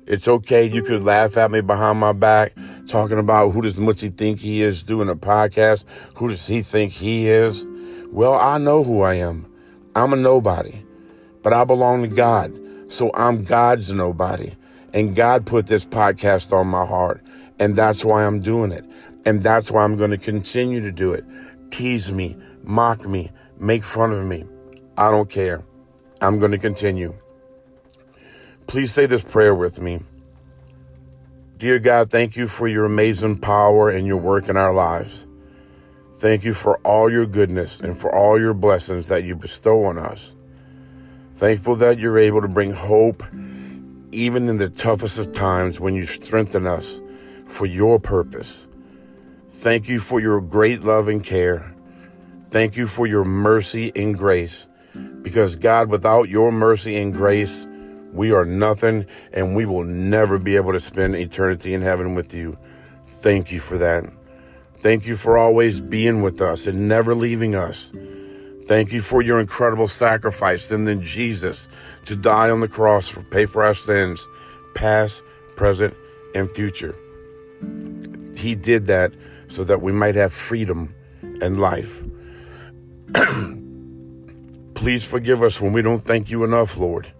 It's 0.07 0.29
okay. 0.29 0.63
You 0.63 0.81
could 0.81 1.03
laugh 1.03 1.35
at 1.35 1.51
me 1.51 1.59
behind 1.59 1.99
my 1.99 2.13
back 2.13 2.53
talking 2.87 3.19
about 3.19 3.51
who 3.51 3.61
does 3.61 3.75
Mutzi 3.75 4.15
think 4.15 4.39
he 4.39 4.61
is 4.61 4.85
doing 4.85 5.09
a 5.09 5.15
podcast? 5.15 5.83
Who 6.15 6.29
does 6.29 6.47
he 6.47 6.61
think 6.61 6.93
he 6.93 7.27
is? 7.27 7.65
Well, 8.11 8.33
I 8.33 8.57
know 8.57 8.83
who 8.83 9.01
I 9.01 9.15
am. 9.15 9.45
I'm 9.95 10.13
a 10.13 10.15
nobody 10.15 10.83
but 11.41 11.53
I 11.53 11.63
belong 11.63 12.01
to 12.01 12.07
God. 12.07 12.57
So 12.91 13.11
I'm 13.13 13.43
God's 13.43 13.93
nobody. 13.93 14.55
And 14.93 15.15
God 15.15 15.45
put 15.45 15.67
this 15.67 15.85
podcast 15.85 16.51
on 16.51 16.67
my 16.67 16.85
heart. 16.85 17.23
And 17.59 17.75
that's 17.75 18.03
why 18.03 18.25
I'm 18.25 18.39
doing 18.39 18.71
it. 18.71 18.85
And 19.25 19.43
that's 19.43 19.71
why 19.71 19.83
I'm 19.83 19.97
going 19.97 20.11
to 20.11 20.17
continue 20.17 20.81
to 20.81 20.91
do 20.91 21.13
it. 21.13 21.25
Tease 21.69 22.11
me, 22.11 22.35
mock 22.63 23.05
me, 23.05 23.31
make 23.59 23.83
fun 23.83 24.11
of 24.11 24.25
me. 24.25 24.45
I 24.97 25.11
don't 25.11 25.29
care. 25.29 25.63
I'm 26.21 26.39
going 26.39 26.51
to 26.51 26.57
continue. 26.57 27.13
Please 28.67 28.91
say 28.91 29.05
this 29.05 29.23
prayer 29.23 29.53
with 29.53 29.81
me. 29.81 29.99
Dear 31.57 31.79
God, 31.79 32.09
thank 32.09 32.37
you 32.37 32.47
for 32.47 32.67
your 32.67 32.85
amazing 32.85 33.37
power 33.39 33.89
and 33.89 34.07
your 34.07 34.17
work 34.17 34.49
in 34.49 34.57
our 34.57 34.73
lives. 34.73 35.25
Thank 36.19 36.43
you 36.43 36.53
for 36.53 36.77
all 36.79 37.09
your 37.09 37.25
goodness 37.25 37.79
and 37.79 37.97
for 37.97 38.13
all 38.13 38.37
your 38.37 38.53
blessings 38.53 39.07
that 39.07 39.23
you 39.23 39.37
bestow 39.37 39.85
on 39.85 39.97
us. 39.97 40.35
Thankful 41.31 41.77
that 41.77 41.97
you're 41.97 42.17
able 42.17 42.41
to 42.41 42.49
bring 42.49 42.73
hope 42.73 43.23
even 44.11 44.49
in 44.49 44.57
the 44.57 44.67
toughest 44.67 45.17
of 45.17 45.31
times 45.31 45.79
when 45.79 45.95
you 45.95 46.03
strengthen 46.03 46.67
us 46.67 46.99
for 47.45 47.65
your 47.65 48.01
purpose. 48.01 48.67
Thank 49.47 49.87
you 49.87 50.01
for 50.01 50.19
your 50.19 50.41
great 50.41 50.81
love 50.81 51.07
and 51.07 51.23
care. 51.23 51.73
Thank 52.47 52.75
you 52.75 52.85
for 52.85 53.07
your 53.07 53.23
mercy 53.23 53.93
and 53.95 54.17
grace. 54.17 54.67
Because, 55.21 55.55
God, 55.55 55.89
without 55.89 56.27
your 56.27 56.51
mercy 56.51 56.97
and 56.97 57.13
grace, 57.13 57.65
we 58.11 58.33
are 58.33 58.43
nothing 58.43 59.05
and 59.31 59.55
we 59.55 59.65
will 59.65 59.85
never 59.85 60.37
be 60.37 60.57
able 60.57 60.73
to 60.73 60.81
spend 60.81 61.15
eternity 61.15 61.73
in 61.73 61.81
heaven 61.81 62.13
with 62.13 62.33
you. 62.33 62.57
Thank 63.05 63.53
you 63.53 63.61
for 63.61 63.77
that. 63.77 64.18
Thank 64.79 65.05
you 65.05 65.17
for 65.17 65.37
always 65.37 65.81
being 65.81 66.21
with 66.21 66.41
us 66.41 66.65
and 66.65 66.87
never 66.87 67.13
leaving 67.13 67.53
us. 67.53 67.91
Thank 68.63 68.93
you 68.93 69.01
for 69.01 69.21
your 69.21 69.39
incredible 69.39 69.87
sacrifice 69.87 70.71
and 70.71 70.87
then 70.87 71.01
Jesus 71.01 71.67
to 72.05 72.15
die 72.15 72.49
on 72.49 72.61
the 72.61 72.67
cross 72.67 73.11
to 73.13 73.23
pay 73.23 73.45
for 73.45 73.63
our 73.63 73.73
sins, 73.73 74.25
past, 74.75 75.21
present, 75.57 75.95
and 76.33 76.49
future. 76.49 76.95
He 78.37 78.55
did 78.55 78.85
that 78.85 79.11
so 79.49 79.65
that 79.65 79.81
we 79.81 79.91
might 79.91 80.15
have 80.15 80.31
freedom 80.31 80.95
and 81.41 81.59
life. 81.59 82.03
Please 84.75 85.05
forgive 85.05 85.43
us 85.43 85.59
when 85.59 85.73
we 85.73 85.81
don't 85.81 86.03
thank 86.03 86.29
you 86.29 86.45
enough, 86.45 86.77
Lord. 86.77 87.11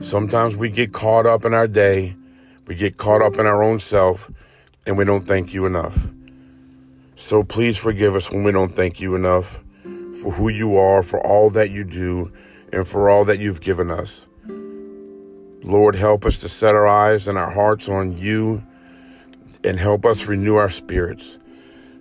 Sometimes 0.00 0.56
we 0.56 0.70
get 0.70 0.92
caught 0.92 1.24
up 1.24 1.44
in 1.44 1.54
our 1.54 1.68
day, 1.68 2.16
we 2.66 2.74
get 2.74 2.96
caught 2.96 3.22
up 3.22 3.38
in 3.38 3.46
our 3.46 3.62
own 3.62 3.78
self, 3.78 4.28
and 4.86 4.98
we 4.98 5.04
don't 5.04 5.26
thank 5.26 5.54
you 5.54 5.66
enough. 5.66 6.08
So 7.16 7.44
please 7.44 7.78
forgive 7.78 8.16
us 8.16 8.30
when 8.30 8.42
we 8.42 8.52
don't 8.52 8.72
thank 8.72 9.00
you 9.00 9.14
enough 9.14 9.62
for 10.20 10.32
who 10.32 10.48
you 10.48 10.76
are, 10.76 11.02
for 11.02 11.24
all 11.24 11.48
that 11.50 11.70
you 11.70 11.84
do, 11.84 12.32
and 12.72 12.86
for 12.86 13.08
all 13.08 13.24
that 13.26 13.38
you've 13.38 13.60
given 13.60 13.90
us. 13.90 14.26
Lord, 15.62 15.94
help 15.94 16.24
us 16.24 16.40
to 16.40 16.48
set 16.48 16.74
our 16.74 16.86
eyes 16.86 17.28
and 17.28 17.38
our 17.38 17.50
hearts 17.50 17.88
on 17.88 18.18
you 18.18 18.64
and 19.62 19.78
help 19.78 20.04
us 20.04 20.28
renew 20.28 20.56
our 20.56 20.68
spirits. 20.68 21.38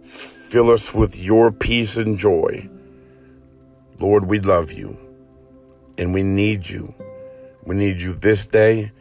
Fill 0.01 0.70
us 0.70 0.93
with 0.93 1.17
your 1.17 1.51
peace 1.51 1.96
and 1.96 2.17
joy. 2.17 2.70
Lord, 4.00 4.25
we 4.25 4.39
love 4.39 4.72
you 4.72 4.98
and 5.98 6.13
we 6.13 6.24
need 6.24 6.67
you. 6.67 6.93
We 7.63 7.75
need 7.75 8.01
you 8.01 8.13
this 8.13 8.48
day 8.48 8.91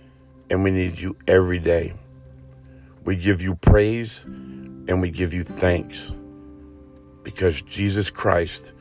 and 0.51 0.63
we 0.63 0.71
need 0.71 0.99
you 0.99 1.17
every 1.27 1.59
day. 1.59 1.95
We 3.05 3.17
give 3.17 3.43
you 3.43 3.57
praise 3.57 4.25
and 4.89 5.01
we 5.01 5.11
give 5.11 5.33
you 5.33 5.45
thanks 5.45 6.15
because 7.23 7.63
Jesus 7.63 8.11
Christ 8.11 8.73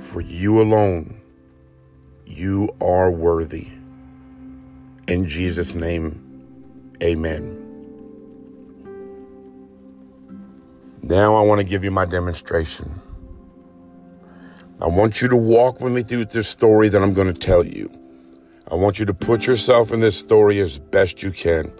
for 0.00 0.20
you 0.20 0.60
alone, 0.60 1.20
you 2.26 2.74
are 2.80 3.10
worthy. 3.10 3.68
In 5.06 5.26
Jesus' 5.26 5.74
name, 5.74 6.96
amen. 7.02 7.60
Now 11.02 11.36
I 11.36 11.42
want 11.42 11.58
to 11.58 11.64
give 11.64 11.84
you 11.84 11.90
my 11.90 12.06
demonstration. 12.06 13.00
I 14.80 14.88
want 14.88 15.20
you 15.20 15.28
to 15.28 15.36
walk 15.36 15.80
with 15.80 15.92
me 15.92 16.02
through 16.02 16.26
this 16.26 16.48
story 16.48 16.88
that 16.88 17.02
I'm 17.02 17.12
going 17.12 17.32
to 17.32 17.38
tell 17.38 17.64
you. 17.64 17.90
I 18.70 18.74
want 18.74 18.98
you 18.98 19.04
to 19.04 19.14
put 19.14 19.46
yourself 19.46 19.92
in 19.92 20.00
this 20.00 20.18
story 20.18 20.60
as 20.60 20.78
best 20.78 21.22
you 21.22 21.30
can. 21.30 21.70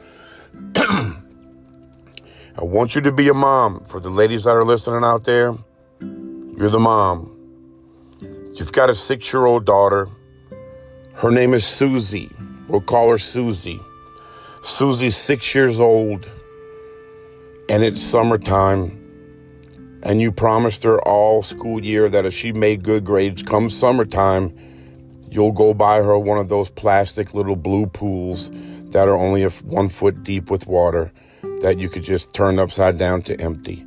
I 2.56 2.62
want 2.62 2.94
you 2.94 3.00
to 3.00 3.10
be 3.10 3.28
a 3.28 3.34
mom. 3.34 3.84
For 3.84 3.98
the 3.98 4.10
ladies 4.10 4.44
that 4.44 4.54
are 4.54 4.64
listening 4.64 5.02
out 5.02 5.24
there, 5.24 5.56
you're 6.00 6.70
the 6.70 6.78
mom. 6.78 7.32
You've 8.52 8.72
got 8.72 8.88
a 8.88 8.94
six 8.94 9.32
year 9.32 9.44
old 9.44 9.64
daughter. 9.64 10.06
Her 11.14 11.32
name 11.32 11.52
is 11.52 11.66
Susie. 11.66 12.30
We'll 12.68 12.80
call 12.80 13.10
her 13.10 13.18
Susie. 13.18 13.80
Susie's 14.62 15.16
six 15.16 15.52
years 15.52 15.80
old, 15.80 16.30
and 17.68 17.82
it's 17.82 18.00
summertime. 18.00 19.00
And 20.04 20.20
you 20.20 20.30
promised 20.30 20.84
her 20.84 21.02
all 21.02 21.42
school 21.42 21.82
year 21.82 22.08
that 22.08 22.24
if 22.24 22.32
she 22.32 22.52
made 22.52 22.84
good 22.84 23.04
grades 23.04 23.42
come 23.42 23.68
summertime, 23.68 24.56
you'll 25.28 25.52
go 25.52 25.74
buy 25.74 25.96
her 25.96 26.16
one 26.16 26.38
of 26.38 26.48
those 26.48 26.70
plastic 26.70 27.34
little 27.34 27.56
blue 27.56 27.86
pools 27.86 28.52
that 28.92 29.08
are 29.08 29.16
only 29.16 29.42
one 29.44 29.88
foot 29.88 30.22
deep 30.22 30.52
with 30.52 30.68
water 30.68 31.12
that 31.64 31.78
you 31.78 31.88
could 31.88 32.02
just 32.02 32.34
turn 32.34 32.58
upside 32.58 32.98
down 32.98 33.22
to 33.22 33.40
empty. 33.40 33.86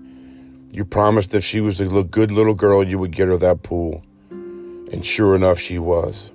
You 0.72 0.84
promised 0.84 1.36
if 1.36 1.44
she 1.44 1.62
was 1.62 1.80
a 1.80 2.04
good 2.04 2.32
little 2.32 2.56
girl, 2.56 2.84
you 2.84 2.98
would 2.98 3.16
get 3.16 3.28
her 3.28 3.38
that 3.38 3.62
pool. 3.62 4.04
And 4.32 5.06
sure 5.06 5.36
enough, 5.36 5.60
she 5.60 5.78
was. 5.78 6.32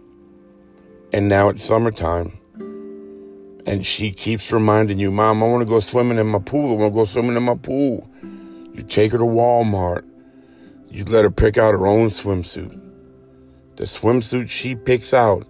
And 1.13 1.29
now 1.29 1.49
it's 1.49 1.65
summertime. 1.65 2.39
And 3.67 3.85
she 3.85 4.13
keeps 4.13 4.53
reminding 4.53 5.01
you, 5.01 5.11
Mom, 5.11 5.43
I 5.43 5.49
want 5.49 5.63
to 5.63 5.69
go 5.69 5.81
swimming 5.81 6.19
in 6.19 6.29
my 6.29 6.39
pool. 6.39 6.71
I 6.71 6.75
want 6.75 6.95
to 6.95 6.97
go 7.01 7.05
swimming 7.07 7.35
in 7.35 7.43
my 7.43 7.57
pool. 7.57 8.09
You 8.73 8.85
take 8.85 9.11
her 9.11 9.19
to 9.19 9.25
Walmart. 9.25 10.05
You 10.91 11.03
let 11.07 11.25
her 11.25 11.31
pick 11.33 11.59
out 11.59 11.73
her 11.73 11.89
own 11.89 12.07
swimsuit. 12.07 12.81
The 13.75 13.85
swimsuit 13.85 14.49
she 14.49 14.77
picks 14.77 15.13
out 15.13 15.49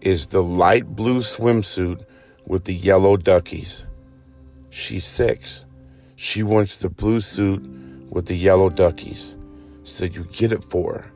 is 0.00 0.28
the 0.28 0.42
light 0.42 0.96
blue 0.96 1.18
swimsuit 1.18 2.06
with 2.46 2.64
the 2.64 2.74
yellow 2.74 3.18
duckies. 3.18 3.84
She's 4.76 5.06
six. 5.06 5.64
She 6.16 6.42
wants 6.42 6.76
the 6.76 6.90
blue 6.90 7.20
suit 7.20 7.62
with 8.10 8.26
the 8.26 8.36
yellow 8.36 8.68
duckies. 8.68 9.34
So 9.84 10.04
you 10.04 10.24
get 10.24 10.52
it 10.52 10.62
for 10.62 10.98
her. 10.98 11.12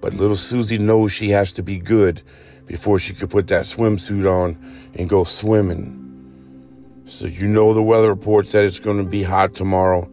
But 0.00 0.14
little 0.14 0.36
Susie 0.36 0.78
knows 0.78 1.10
she 1.10 1.30
has 1.30 1.52
to 1.54 1.64
be 1.64 1.78
good 1.78 2.22
before 2.66 3.00
she 3.00 3.14
could 3.14 3.30
put 3.30 3.48
that 3.48 3.64
swimsuit 3.64 4.30
on 4.30 4.56
and 4.94 5.08
go 5.08 5.24
swimming. 5.24 7.02
So 7.04 7.26
you 7.26 7.48
know 7.48 7.74
the 7.74 7.82
weather 7.82 8.10
report 8.10 8.46
said 8.46 8.64
it's 8.64 8.78
going 8.78 8.98
to 8.98 9.10
be 9.10 9.24
hot 9.24 9.56
tomorrow. 9.56 10.08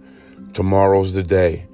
Tomorrow's 0.54 1.14
the 1.14 1.22
day. 1.22 1.68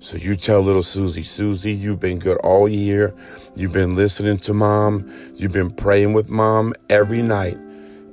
So 0.00 0.18
you 0.18 0.36
tell 0.36 0.60
little 0.60 0.82
Susie, 0.82 1.22
Susie, 1.22 1.72
you've 1.72 1.98
been 1.98 2.18
good 2.18 2.36
all 2.44 2.68
year. 2.68 3.14
You've 3.56 3.72
been 3.72 3.96
listening 3.96 4.36
to 4.40 4.52
mom. 4.52 5.10
You've 5.36 5.52
been 5.52 5.70
praying 5.70 6.12
with 6.12 6.28
mom 6.28 6.74
every 6.90 7.22
night. 7.22 7.56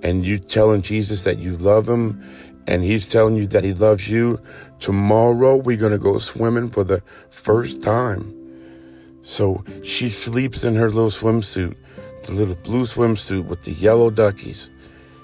And 0.03 0.25
you 0.25 0.37
telling 0.39 0.81
Jesus 0.81 1.23
that 1.23 1.39
you 1.39 1.57
love 1.57 1.87
him 1.87 2.21
and 2.67 2.83
he's 2.83 3.09
telling 3.09 3.35
you 3.35 3.47
that 3.47 3.63
he 3.63 3.73
loves 3.73 4.09
you. 4.09 4.39
Tomorrow 4.79 5.57
we're 5.57 5.77
going 5.77 5.93
to 5.93 5.97
go 5.97 6.17
swimming 6.17 6.69
for 6.69 6.83
the 6.83 7.01
first 7.29 7.81
time. 7.81 8.33
So 9.23 9.63
she 9.83 10.09
sleeps 10.09 10.63
in 10.63 10.75
her 10.75 10.89
little 10.89 11.09
swimsuit, 11.09 11.75
the 12.25 12.33
little 12.33 12.55
blue 12.55 12.83
swimsuit 12.83 13.45
with 13.45 13.63
the 13.63 13.73
yellow 13.73 14.09
duckies. 14.09 14.69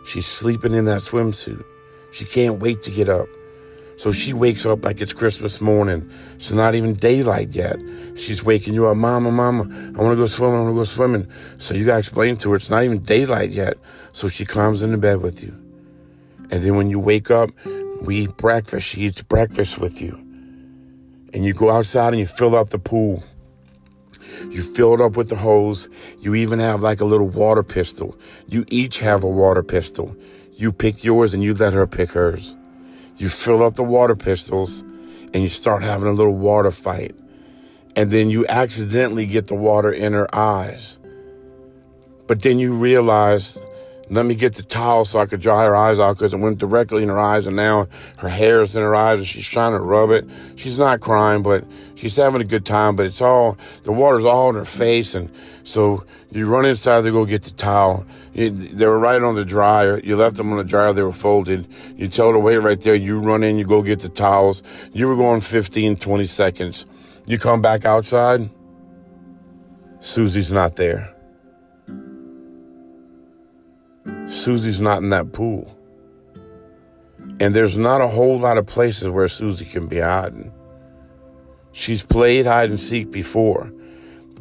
She's 0.05 0.25
sleeping 0.25 0.73
in 0.73 0.85
that 0.85 1.01
swimsuit. 1.01 1.63
She 2.11 2.25
can't 2.25 2.59
wait 2.59 2.81
to 2.83 2.91
get 2.91 3.09
up. 3.09 3.27
So 3.97 4.11
she 4.11 4.33
wakes 4.33 4.65
up 4.65 4.83
like 4.83 5.01
it's 5.01 5.13
Christmas 5.13 5.61
morning. 5.61 6.09
It's 6.35 6.51
not 6.51 6.75
even 6.75 6.93
daylight 6.95 7.49
yet. 7.49 7.77
She's 8.15 8.43
waking 8.43 8.73
you 8.73 8.87
up, 8.87 8.97
Mama, 8.97 9.31
Mama, 9.31 9.63
I 9.63 10.01
want 10.01 10.13
to 10.13 10.15
go 10.15 10.27
swimming. 10.27 10.55
I 10.55 10.61
want 10.63 10.73
to 10.73 10.79
go 10.79 10.83
swimming. 10.83 11.27
So 11.57 11.73
you 11.73 11.85
got 11.85 11.93
to 11.93 11.99
explain 11.99 12.37
to 12.37 12.49
her 12.51 12.55
it's 12.55 12.69
not 12.69 12.83
even 12.83 12.99
daylight 12.99 13.51
yet. 13.51 13.77
So 14.11 14.27
she 14.27 14.45
climbs 14.45 14.81
into 14.81 14.97
bed 14.97 15.21
with 15.21 15.43
you. 15.43 15.51
And 16.51 16.61
then 16.61 16.75
when 16.75 16.89
you 16.89 16.99
wake 16.99 17.31
up, 17.31 17.51
we 18.01 18.23
eat 18.23 18.37
breakfast. 18.37 18.87
She 18.87 19.01
eats 19.01 19.21
breakfast 19.21 19.79
with 19.79 20.01
you. 20.01 20.15
And 21.33 21.45
you 21.45 21.53
go 21.53 21.71
outside 21.71 22.09
and 22.09 22.19
you 22.19 22.27
fill 22.27 22.55
up 22.55 22.69
the 22.69 22.79
pool. 22.79 23.23
You 24.49 24.61
fill 24.61 24.93
it 24.93 25.01
up 25.01 25.15
with 25.15 25.29
the 25.29 25.35
hose. 25.35 25.89
You 26.19 26.35
even 26.35 26.59
have 26.59 26.81
like 26.81 27.01
a 27.01 27.05
little 27.05 27.29
water 27.29 27.63
pistol. 27.63 28.17
You 28.47 28.65
each 28.67 28.99
have 28.99 29.23
a 29.23 29.29
water 29.29 29.63
pistol. 29.63 30.15
You 30.53 30.71
pick 30.71 31.03
yours 31.03 31.33
and 31.33 31.41
you 31.41 31.53
let 31.53 31.73
her 31.73 31.87
pick 31.87 32.11
hers. 32.11 32.55
You 33.23 33.29
fill 33.29 33.63
up 33.63 33.75
the 33.75 33.85
water 33.85 34.17
pistols 34.17 34.81
and 35.33 35.35
you 35.35 35.47
start 35.47 35.81
having 35.81 36.09
a 36.09 36.11
little 36.11 36.35
water 36.35 36.71
fight. 36.71 37.15
And 37.95 38.11
then 38.11 38.29
you 38.29 38.45
accidentally 38.47 39.25
get 39.25 39.47
the 39.47 39.55
water 39.55 39.89
in 39.89 40.11
her 40.11 40.27
eyes. 40.35 40.97
But 42.27 42.41
then 42.41 42.59
you 42.59 42.73
realize 42.73 43.61
let 44.15 44.25
me 44.25 44.35
get 44.35 44.55
the 44.55 44.63
towel 44.63 45.05
so 45.05 45.19
I 45.19 45.25
could 45.25 45.41
dry 45.41 45.65
her 45.65 45.75
eyes 45.75 45.99
out 45.99 46.17
because 46.17 46.33
it 46.33 46.39
went 46.39 46.57
directly 46.57 47.03
in 47.03 47.09
her 47.09 47.19
eyes 47.19 47.47
and 47.47 47.55
now 47.55 47.87
her 48.17 48.29
hair 48.29 48.61
is 48.61 48.75
in 48.75 48.81
her 48.81 48.95
eyes 48.95 49.19
and 49.19 49.27
she's 49.27 49.47
trying 49.47 49.71
to 49.73 49.79
rub 49.79 50.11
it. 50.11 50.25
She's 50.55 50.77
not 50.77 50.99
crying, 50.99 51.41
but 51.41 51.63
she's 51.95 52.15
having 52.15 52.41
a 52.41 52.45
good 52.45 52.65
time, 52.65 52.95
but 52.95 53.05
it's 53.05 53.21
all, 53.21 53.57
the 53.83 53.91
water's 53.91 54.25
all 54.25 54.49
in 54.49 54.55
her 54.55 54.65
face. 54.65 55.15
And 55.15 55.31
so 55.63 56.05
you 56.31 56.47
run 56.47 56.65
inside 56.65 57.03
to 57.03 57.11
go 57.11 57.25
get 57.25 57.43
the 57.43 57.51
towel. 57.51 58.05
You, 58.33 58.49
they 58.49 58.85
were 58.85 58.99
right 58.99 59.21
on 59.21 59.35
the 59.35 59.45
dryer. 59.45 59.99
You 59.99 60.15
left 60.17 60.37
them 60.37 60.51
on 60.51 60.57
the 60.57 60.63
dryer. 60.63 60.93
They 60.93 61.03
were 61.03 61.13
folded. 61.13 61.67
You 61.95 62.07
tell 62.07 62.27
her 62.27 62.33
to 62.33 62.39
wait 62.39 62.57
right 62.57 62.79
there. 62.81 62.95
You 62.95 63.19
run 63.19 63.43
in, 63.43 63.57
you 63.57 63.65
go 63.65 63.81
get 63.81 63.99
the 63.99 64.09
towels. 64.09 64.63
You 64.91 65.07
were 65.07 65.15
going 65.15 65.41
15, 65.41 65.95
20 65.95 66.25
seconds. 66.25 66.85
You 67.25 67.39
come 67.39 67.61
back 67.61 67.85
outside. 67.85 68.49
Susie's 69.99 70.51
not 70.51 70.75
there. 70.75 71.12
Susie's 74.27 74.81
not 74.81 75.01
in 75.01 75.09
that 75.09 75.31
pool. 75.31 75.77
And 77.39 77.55
there's 77.55 77.77
not 77.77 78.01
a 78.01 78.07
whole 78.07 78.39
lot 78.39 78.57
of 78.57 78.65
places 78.65 79.09
where 79.09 79.27
Susie 79.27 79.65
can 79.65 79.87
be 79.87 79.99
hiding. 79.99 80.51
She's 81.71 82.03
played 82.03 82.45
hide 82.45 82.69
and 82.69 82.79
seek 82.79 83.11
before, 83.11 83.71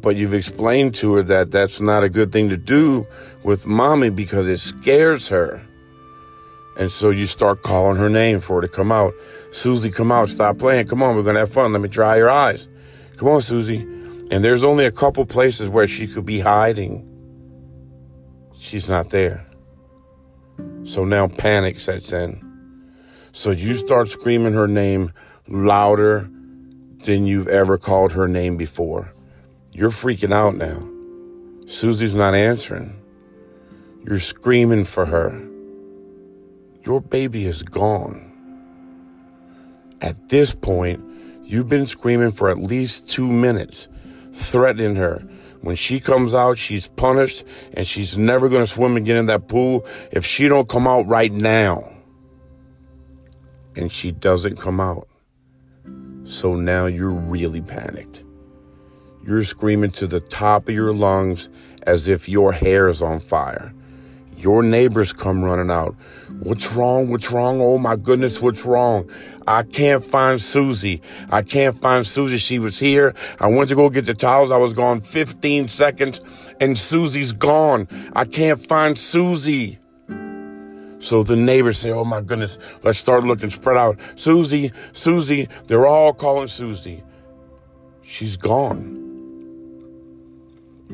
but 0.01 0.15
you've 0.15 0.33
explained 0.33 0.93
to 0.95 1.15
her 1.15 1.23
that 1.23 1.51
that's 1.51 1.81
not 1.81 2.03
a 2.03 2.09
good 2.09 2.31
thing 2.31 2.49
to 2.49 2.57
do 2.57 3.07
with 3.43 3.65
mommy 3.65 4.09
because 4.09 4.47
it 4.47 4.57
scares 4.59 5.27
her. 5.29 5.65
And 6.77 6.91
so 6.91 7.09
you 7.09 7.27
start 7.27 7.61
calling 7.61 7.97
her 7.97 8.09
name 8.09 8.39
for 8.39 8.55
her 8.55 8.61
to 8.61 8.67
come 8.67 8.91
out. 8.91 9.13
Susie, 9.51 9.91
come 9.91 10.11
out. 10.11 10.29
Stop 10.29 10.57
playing. 10.57 10.87
Come 10.87 11.03
on. 11.03 11.15
We're 11.15 11.23
going 11.23 11.35
to 11.35 11.41
have 11.41 11.51
fun. 11.51 11.71
Let 11.71 11.81
me 11.81 11.89
dry 11.89 12.17
your 12.17 12.29
eyes. 12.29 12.67
Come 13.17 13.27
on, 13.27 13.41
Susie. 13.41 13.81
And 14.31 14.43
there's 14.43 14.63
only 14.63 14.85
a 14.85 14.91
couple 14.91 15.25
places 15.25 15.69
where 15.69 15.87
she 15.87 16.07
could 16.07 16.25
be 16.25 16.39
hiding. 16.39 17.07
She's 18.57 18.89
not 18.89 19.11
there. 19.11 19.45
So 20.83 21.05
now 21.05 21.27
panic 21.27 21.79
sets 21.79 22.11
in. 22.11 22.41
So 23.31 23.51
you 23.51 23.73
start 23.73 24.07
screaming 24.07 24.53
her 24.53 24.67
name 24.67 25.11
louder 25.47 26.29
than 27.05 27.25
you've 27.25 27.47
ever 27.47 27.77
called 27.77 28.11
her 28.13 28.27
name 28.27 28.57
before. 28.57 29.13
You're 29.71 29.89
freaking 29.89 30.33
out 30.33 30.55
now. 30.55 30.87
Susie's 31.67 32.13
not 32.13 32.35
answering. 32.35 32.99
You're 34.05 34.19
screaming 34.19 34.85
for 34.85 35.05
her. 35.05 35.49
Your 36.85 37.01
baby 37.01 37.45
is 37.45 37.63
gone. 37.63 38.29
At 40.01 40.29
this 40.29 40.53
point, 40.53 41.01
you've 41.43 41.69
been 41.69 41.85
screaming 41.85 42.31
for 42.31 42.49
at 42.49 42.57
least 42.57 43.09
two 43.09 43.31
minutes, 43.31 43.87
threatening 44.33 44.97
her, 44.97 45.25
when 45.63 45.77
she 45.77 46.01
comes 46.01 46.33
out, 46.33 46.57
she's 46.57 46.87
punished 46.87 47.45
and 47.73 47.87
she's 47.87 48.17
never 48.17 48.49
going 48.49 48.63
to 48.63 48.67
swim 48.67 48.97
again 48.97 49.15
in 49.15 49.27
that 49.27 49.47
pool 49.47 49.85
if 50.11 50.25
she 50.25 50.49
don't 50.49 50.67
come 50.67 50.85
out 50.85 51.07
right 51.07 51.31
now. 51.31 51.89
And 53.77 53.89
she 53.89 54.11
doesn't 54.11 54.57
come 54.57 54.81
out. 54.81 55.07
So 56.25 56.55
now 56.55 56.87
you're 56.87 57.09
really 57.09 57.61
panicked. 57.61 58.25
You're 59.25 59.45
screaming 59.45 59.91
to 59.91 60.05
the 60.05 60.19
top 60.19 60.67
of 60.67 60.75
your 60.75 60.93
lungs 60.93 61.47
as 61.83 62.09
if 62.09 62.27
your 62.27 62.51
hair 62.51 62.89
is 62.89 63.01
on 63.01 63.21
fire. 63.21 63.73
Your 64.35 64.63
neighbors 64.63 65.13
come 65.13 65.45
running 65.45 65.71
out. 65.71 65.95
What's 66.41 66.75
wrong? 66.75 67.09
What's 67.09 67.31
wrong? 67.31 67.61
Oh 67.61 67.77
my 67.77 67.95
goodness, 67.95 68.41
what's 68.41 68.65
wrong? 68.65 69.09
I 69.47 69.63
can't 69.63 70.03
find 70.03 70.39
Susie. 70.39 71.01
I 71.29 71.41
can't 71.41 71.75
find 71.75 72.05
Susie. 72.05 72.37
She 72.37 72.59
was 72.59 72.79
here. 72.79 73.13
I 73.39 73.47
went 73.47 73.69
to 73.69 73.75
go 73.75 73.89
get 73.89 74.05
the 74.05 74.13
towels. 74.13 74.51
I 74.51 74.57
was 74.57 74.73
gone 74.73 75.01
15 75.01 75.67
seconds 75.67 76.21
and 76.59 76.77
Susie's 76.77 77.33
gone. 77.33 77.87
I 78.15 78.25
can't 78.25 78.63
find 78.65 78.97
Susie. 78.97 79.79
So 80.99 81.21
the 81.21 81.35
neighbors 81.35 81.79
say, 81.79 81.91
Oh 81.91 82.05
my 82.05 82.21
goodness, 82.21 82.57
let's 82.83 82.97
start 82.97 83.25
looking, 83.25 83.49
spread 83.49 83.77
out. 83.77 83.99
Susie, 84.15 84.71
Susie, 84.93 85.49
they're 85.67 85.85
all 85.85 86.13
calling 86.13 86.47
Susie. 86.47 87.03
She's 88.03 88.37
gone. 88.37 89.01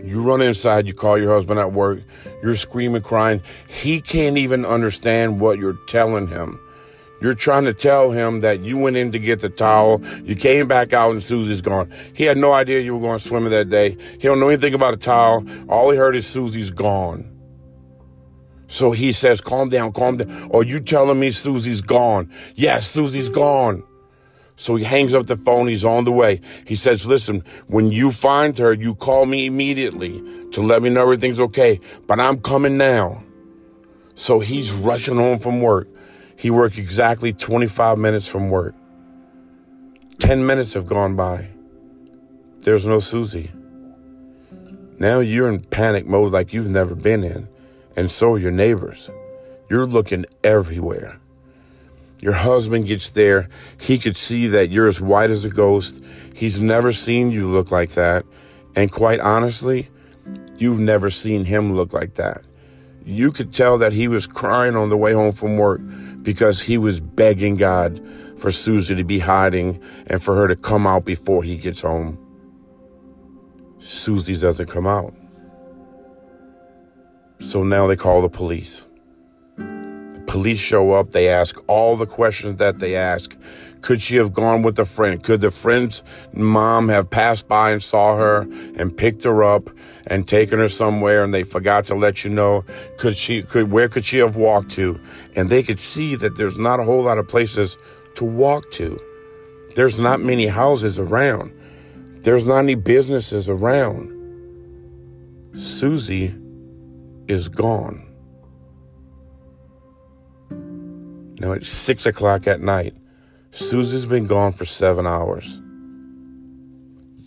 You 0.04 0.24
run 0.24 0.42
inside, 0.42 0.88
you 0.88 0.94
call 0.94 1.20
your 1.20 1.30
husband 1.30 1.60
at 1.60 1.74
work, 1.74 2.02
you're 2.42 2.56
screaming, 2.56 3.02
crying. 3.02 3.42
He 3.68 4.02
can't 4.02 4.38
even 4.38 4.66
understand 4.66 5.40
what 5.40 5.60
you're 5.60 5.78
telling 5.88 6.28
him. 6.28 6.60
You're 7.22 7.34
trying 7.34 7.66
to 7.66 7.74
tell 7.74 8.12
him 8.12 8.42
that 8.42 8.62
you 8.62 8.78
went 8.78 8.96
in 8.96 9.12
to 9.12 9.20
get 9.20 9.40
the 9.40 9.50
towel, 9.50 10.02
you 10.24 10.36
came 10.36 10.68
back 10.68 10.94
out 10.94 11.12
and 11.12 11.22
Susie's 11.22 11.62
gone. 11.62 11.92
He 12.14 12.24
had 12.24 12.38
no 12.38 12.54
idea 12.54 12.80
you 12.80 12.96
were 12.96 13.02
going 13.02 13.20
swimming 13.20 13.52
that 13.52 13.70
day. 13.70 13.98
He 14.14 14.20
don't 14.20 14.40
know 14.40 14.48
anything 14.48 14.74
about 14.74 14.94
a 14.94 14.98
towel. 14.98 15.46
All 15.68 15.92
he 15.92 15.98
heard 15.98 16.16
is 16.16 16.26
Susie's 16.26 16.72
gone. 16.72 17.36
So 18.68 18.92
he 18.92 19.12
says, 19.12 19.42
calm 19.42 19.70
down, 19.70 19.92
calm 19.94 20.18
down. 20.18 20.52
Are 20.54 20.64
you 20.64 20.80
telling 20.80 21.20
me 21.20 21.32
Susie's 21.32 21.82
gone? 21.82 22.32
Yes, 22.56 22.90
Susie's 22.90 23.28
gone. 23.28 23.84
So 24.56 24.76
he 24.76 24.84
hangs 24.84 25.14
up 25.14 25.26
the 25.26 25.38
phone. 25.38 25.68
He's 25.68 25.86
on 25.86 26.04
the 26.04 26.12
way. 26.12 26.42
He 26.68 26.76
says, 26.76 27.08
listen, 27.08 27.44
when 27.68 27.92
you 27.92 28.12
find 28.12 28.58
her, 28.58 28.74
you 28.74 28.94
call 28.94 29.26
me 29.26 29.46
immediately 29.46 30.22
to 30.52 30.62
let 30.62 30.82
me 30.82 30.90
know 30.90 31.02
everything's 31.02 31.40
okay. 31.40 31.80
But 32.08 32.20
I'm 32.20 32.42
coming 32.42 32.78
now. 32.78 33.24
So 34.16 34.40
he's 34.40 34.72
rushing 34.72 35.16
home 35.16 35.40
from 35.40 35.62
work. 35.62 35.88
He 36.40 36.50
worked 36.50 36.78
exactly 36.78 37.34
25 37.34 37.98
minutes 37.98 38.26
from 38.26 38.50
work. 38.50 38.74
10 40.20 40.46
minutes 40.46 40.74
have 40.74 40.88
gone 40.88 41.18
by. 41.18 41.50
There's 42.60 42.86
no 42.86 43.02
Susie. 43.02 43.52
Now 45.00 45.20
you're 45.20 45.50
in 45.50 45.60
panic 45.60 46.08
mode 46.08 46.32
like 46.32 46.54
you've 46.54 46.70
never 46.70 46.96
been 46.96 47.26
in, 47.26 47.50
and 47.98 48.10
so 48.10 48.36
are 48.36 48.40
your 48.40 48.52
neighbors. 48.52 49.10
You're 49.70 49.86
looking 49.86 50.26
everywhere. 50.42 51.20
Your 52.22 52.34
husband 52.34 52.88
gets 52.88 53.10
there. 53.10 53.50
He 53.78 53.98
could 54.00 54.16
see 54.16 54.48
that 54.48 54.70
you're 54.70 54.88
as 54.88 55.02
white 55.02 55.32
as 55.32 55.44
a 55.44 55.50
ghost. 55.50 56.02
He's 56.34 56.62
never 56.62 56.94
seen 56.94 57.32
you 57.32 57.50
look 57.50 57.70
like 57.70 57.92
that. 57.92 58.24
And 58.78 58.90
quite 58.90 59.20
honestly, 59.20 59.90
you've 60.58 60.80
never 60.80 61.10
seen 61.10 61.44
him 61.44 61.74
look 61.74 61.92
like 61.92 62.14
that. 62.14 62.44
You 63.04 63.34
could 63.34 63.52
tell 63.52 63.78
that 63.80 63.92
he 63.92 64.08
was 64.08 64.26
crying 64.26 64.78
on 64.78 64.88
the 64.88 64.96
way 64.96 65.12
home 65.12 65.34
from 65.34 65.58
work 65.58 65.82
because 66.22 66.62
he 66.62 66.78
was 66.78 67.00
begging 67.00 67.56
God 67.56 68.02
for 68.38 68.52
Susie 68.52 68.96
to 68.96 69.04
be 69.04 69.20
hiding 69.20 69.82
and 70.08 70.22
for 70.22 70.36
her 70.36 70.48
to 70.48 70.56
come 70.56 70.88
out 70.88 71.06
before 71.06 71.44
he 71.44 71.58
gets 71.58 71.82
home. 71.82 72.18
Susie 73.80 74.36
doesn't 74.36 74.68
come 74.68 74.88
out. 74.88 75.14
So 77.40 77.64
now 77.64 77.88
they 77.88 77.96
call 77.96 78.22
the 78.22 78.30
police. 78.30 78.86
Police 80.30 80.60
show 80.60 80.92
up. 80.92 81.12
They 81.12 81.28
ask 81.28 81.58
all 81.66 81.96
the 81.96 82.06
questions 82.06 82.58
that 82.58 82.78
they 82.78 82.96
ask. 82.96 83.36
Could 83.82 84.00
she 84.00 84.18
have 84.18 84.32
gone 84.32 84.62
with 84.62 84.78
a 84.78 84.86
friend? 84.86 85.24
Could 85.24 85.42
the 85.42 85.50
friend's 85.50 86.04
mom 86.34 86.88
have 86.90 87.10
passed 87.10 87.48
by 87.48 87.72
and 87.72 87.82
saw 87.82 88.16
her 88.16 88.42
and 88.76 88.96
picked 88.96 89.24
her 89.24 89.44
up 89.44 89.72
and 90.06 90.28
taken 90.28 90.60
her 90.60 90.70
somewhere 90.70 91.24
and 91.24 91.34
they 91.34 91.42
forgot 91.42 91.86
to 91.86 91.96
let 91.96 92.24
you 92.24 92.30
know? 92.30 92.64
Could 93.00 93.18
she 93.18 93.42
could 93.42 93.72
where 93.72 93.90
could 93.90 94.06
she 94.06 94.20
have 94.20 94.36
walked 94.36 94.70
to? 94.74 95.00
And 95.36 95.50
they 95.50 95.64
could 95.64 95.80
see 95.80 96.16
that 96.18 96.36
there's 96.38 96.60
not 96.60 96.80
a 96.80 96.84
whole 96.84 97.02
lot 97.02 97.18
of 97.18 97.28
places 97.28 97.76
to 98.16 98.24
walk 98.24 98.70
to. 98.74 99.00
There's 99.74 99.98
not 99.98 100.20
many 100.20 100.46
houses 100.46 101.00
around. 101.00 101.52
There's 102.22 102.46
not 102.46 102.60
any 102.60 102.76
businesses 102.76 103.50
around. 103.50 104.14
Susie 105.54 106.36
is 107.28 107.50
gone. 107.50 108.09
Now 111.40 111.54
it's 111.54 111.70
six 111.70 112.06
o'clock 112.06 112.48
at 112.48 112.62
night. 112.62 112.96
Susie's 113.52 114.06
been 114.06 114.28
gone 114.28 114.52
for 114.52 114.66
seven 114.66 115.08
hours. 115.08 115.60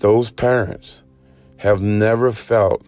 Those 0.01 0.31
parents 0.31 1.03
have 1.57 1.81
never 1.81 2.33
felt 2.33 2.85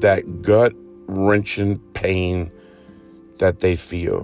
that 0.00 0.42
gut 0.42 0.72
wrenching 1.06 1.78
pain 1.92 2.50
that 3.38 3.60
they 3.60 3.76
feel. 3.76 4.22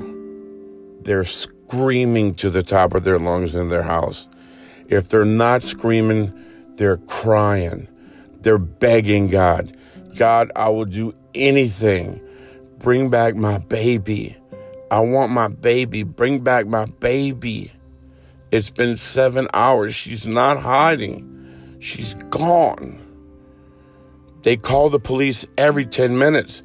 They're 1.02 1.24
screaming 1.24 2.34
to 2.36 2.50
the 2.50 2.62
top 2.62 2.94
of 2.94 3.04
their 3.04 3.18
lungs 3.18 3.54
in 3.54 3.68
their 3.68 3.82
house. 3.82 4.26
If 4.88 5.08
they're 5.08 5.24
not 5.24 5.62
screaming, 5.62 6.32
they're 6.74 6.96
crying. 6.98 7.86
They're 8.40 8.58
begging 8.58 9.28
God, 9.28 9.76
God, 10.16 10.50
I 10.56 10.70
will 10.70 10.86
do 10.86 11.12
anything. 11.34 12.20
Bring 12.78 13.10
back 13.10 13.36
my 13.36 13.58
baby. 13.58 14.36
I 14.90 15.00
want 15.00 15.32
my 15.32 15.48
baby. 15.48 16.02
Bring 16.02 16.40
back 16.40 16.66
my 16.66 16.86
baby. 16.86 17.72
It's 18.50 18.70
been 18.70 18.96
seven 18.96 19.46
hours. 19.54 19.94
She's 19.94 20.26
not 20.26 20.58
hiding. 20.60 21.76
She's 21.78 22.14
gone. 22.14 22.98
They 24.42 24.56
call 24.56 24.90
the 24.90 24.98
police 24.98 25.46
every 25.56 25.86
10 25.86 26.18
minutes. 26.18 26.62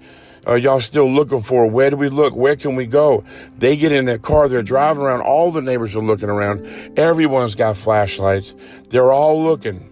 Are 0.48 0.58
y'all 0.58 0.80
still 0.80 1.10
looking 1.12 1.42
for 1.42 1.64
her? 1.64 1.68
Where 1.68 1.90
do 1.90 1.98
we 1.98 2.10
look? 2.10 2.36
Where 2.36 2.56
can 2.56 2.76
we 2.76 2.86
go? 2.86 3.24
They 3.58 3.78
get 3.78 3.92
in 3.92 4.06
their 4.06 4.20
car. 4.20 4.48
They're 4.48 4.64
driving 4.64 5.04
around. 5.04 5.22
All 5.22 5.52
the 5.52 5.62
neighbors 5.62 5.96
are 5.96 6.04
looking 6.04 6.30
around. 6.30 6.98
Everyone's 6.98 7.56
got 7.56 7.78
flashlights. 7.78 8.54
They're 8.90 9.12
all 9.12 9.44
looking. 9.44 9.92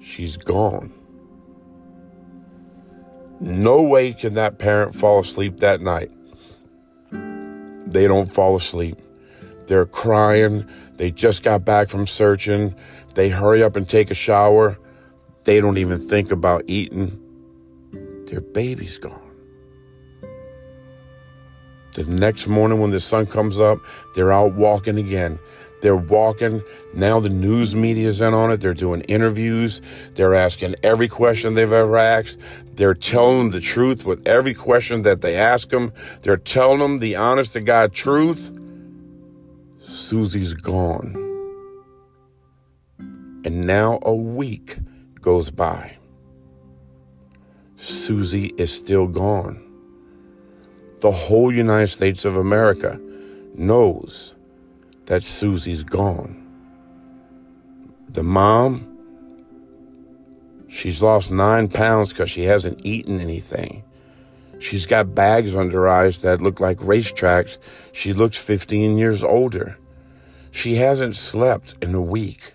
She's 0.00 0.36
gone. 0.36 0.92
No 3.40 3.82
way 3.82 4.12
can 4.12 4.34
that 4.34 4.58
parent 4.58 4.94
fall 4.94 5.20
asleep 5.20 5.60
that 5.60 5.80
night. 5.80 6.10
They 7.90 8.06
don't 8.06 8.32
fall 8.32 8.56
asleep. 8.56 8.96
They're 9.66 9.86
crying. 9.86 10.66
They 10.96 11.10
just 11.10 11.42
got 11.42 11.64
back 11.64 11.88
from 11.88 12.06
searching. 12.06 12.74
They 13.14 13.28
hurry 13.28 13.62
up 13.62 13.76
and 13.76 13.88
take 13.88 14.10
a 14.10 14.14
shower. 14.14 14.78
They 15.44 15.60
don't 15.60 15.78
even 15.78 15.98
think 15.98 16.30
about 16.30 16.64
eating. 16.66 17.20
Their 18.26 18.40
baby's 18.40 18.98
gone. 18.98 19.20
The 21.94 22.04
next 22.04 22.46
morning, 22.46 22.80
when 22.80 22.92
the 22.92 23.00
sun 23.00 23.26
comes 23.26 23.58
up, 23.58 23.78
they're 24.14 24.32
out 24.32 24.54
walking 24.54 24.96
again. 24.96 25.40
They're 25.80 25.96
walking. 25.96 26.62
Now 26.94 27.20
the 27.20 27.28
news 27.28 27.74
media's 27.74 28.20
in 28.20 28.34
on 28.34 28.50
it. 28.50 28.58
They're 28.58 28.74
doing 28.74 29.00
interviews. 29.02 29.80
They're 30.14 30.34
asking 30.34 30.76
every 30.82 31.08
question 31.08 31.54
they've 31.54 31.72
ever 31.72 31.96
asked. 31.96 32.38
They're 32.74 32.94
telling 32.94 33.50
the 33.50 33.60
truth 33.60 34.04
with 34.04 34.26
every 34.26 34.54
question 34.54 35.02
that 35.02 35.20
they 35.20 35.36
ask 35.36 35.70
them. 35.70 35.92
They're 36.22 36.36
telling 36.36 36.80
them 36.80 36.98
the 36.98 37.16
honest 37.16 37.54
to 37.54 37.60
God 37.60 37.92
truth. 37.92 38.56
Susie's 39.80 40.54
gone. 40.54 41.14
And 43.44 43.66
now 43.66 43.98
a 44.02 44.14
week 44.14 44.78
goes 45.20 45.50
by. 45.50 45.96
Susie 47.76 48.52
is 48.58 48.72
still 48.72 49.08
gone. 49.08 49.66
The 51.00 51.10
whole 51.10 51.50
United 51.50 51.88
States 51.88 52.26
of 52.26 52.36
America 52.36 53.00
knows 53.54 54.34
that 55.10 55.24
Susie's 55.24 55.82
gone. 55.82 56.40
The 58.10 58.22
mom, 58.22 58.96
she's 60.68 61.02
lost 61.02 61.32
nine 61.32 61.66
pounds 61.66 62.10
because 62.10 62.30
she 62.30 62.44
hasn't 62.44 62.86
eaten 62.86 63.20
anything. 63.20 63.82
She's 64.60 64.86
got 64.86 65.12
bags 65.12 65.52
under 65.52 65.80
her 65.80 65.88
eyes 65.88 66.22
that 66.22 66.40
look 66.40 66.60
like 66.60 66.78
racetracks. 66.78 67.58
She 67.90 68.12
looks 68.12 68.38
15 68.38 68.98
years 68.98 69.24
older. 69.24 69.76
She 70.52 70.76
hasn't 70.76 71.16
slept 71.16 71.74
in 71.82 71.92
a 71.92 72.00
week. 72.00 72.52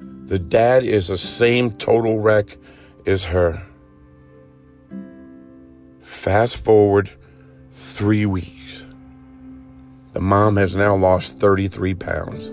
The 0.00 0.40
dad 0.40 0.82
is 0.82 1.06
the 1.06 1.16
same 1.16 1.70
total 1.70 2.18
wreck 2.18 2.56
as 3.06 3.24
her. 3.26 3.64
Fast 6.00 6.56
forward 6.56 7.08
three 7.70 8.26
weeks. 8.26 8.57
The 10.18 10.24
mom 10.24 10.56
has 10.56 10.74
now 10.74 10.96
lost 10.96 11.36
33 11.36 11.94
pounds. 11.94 12.48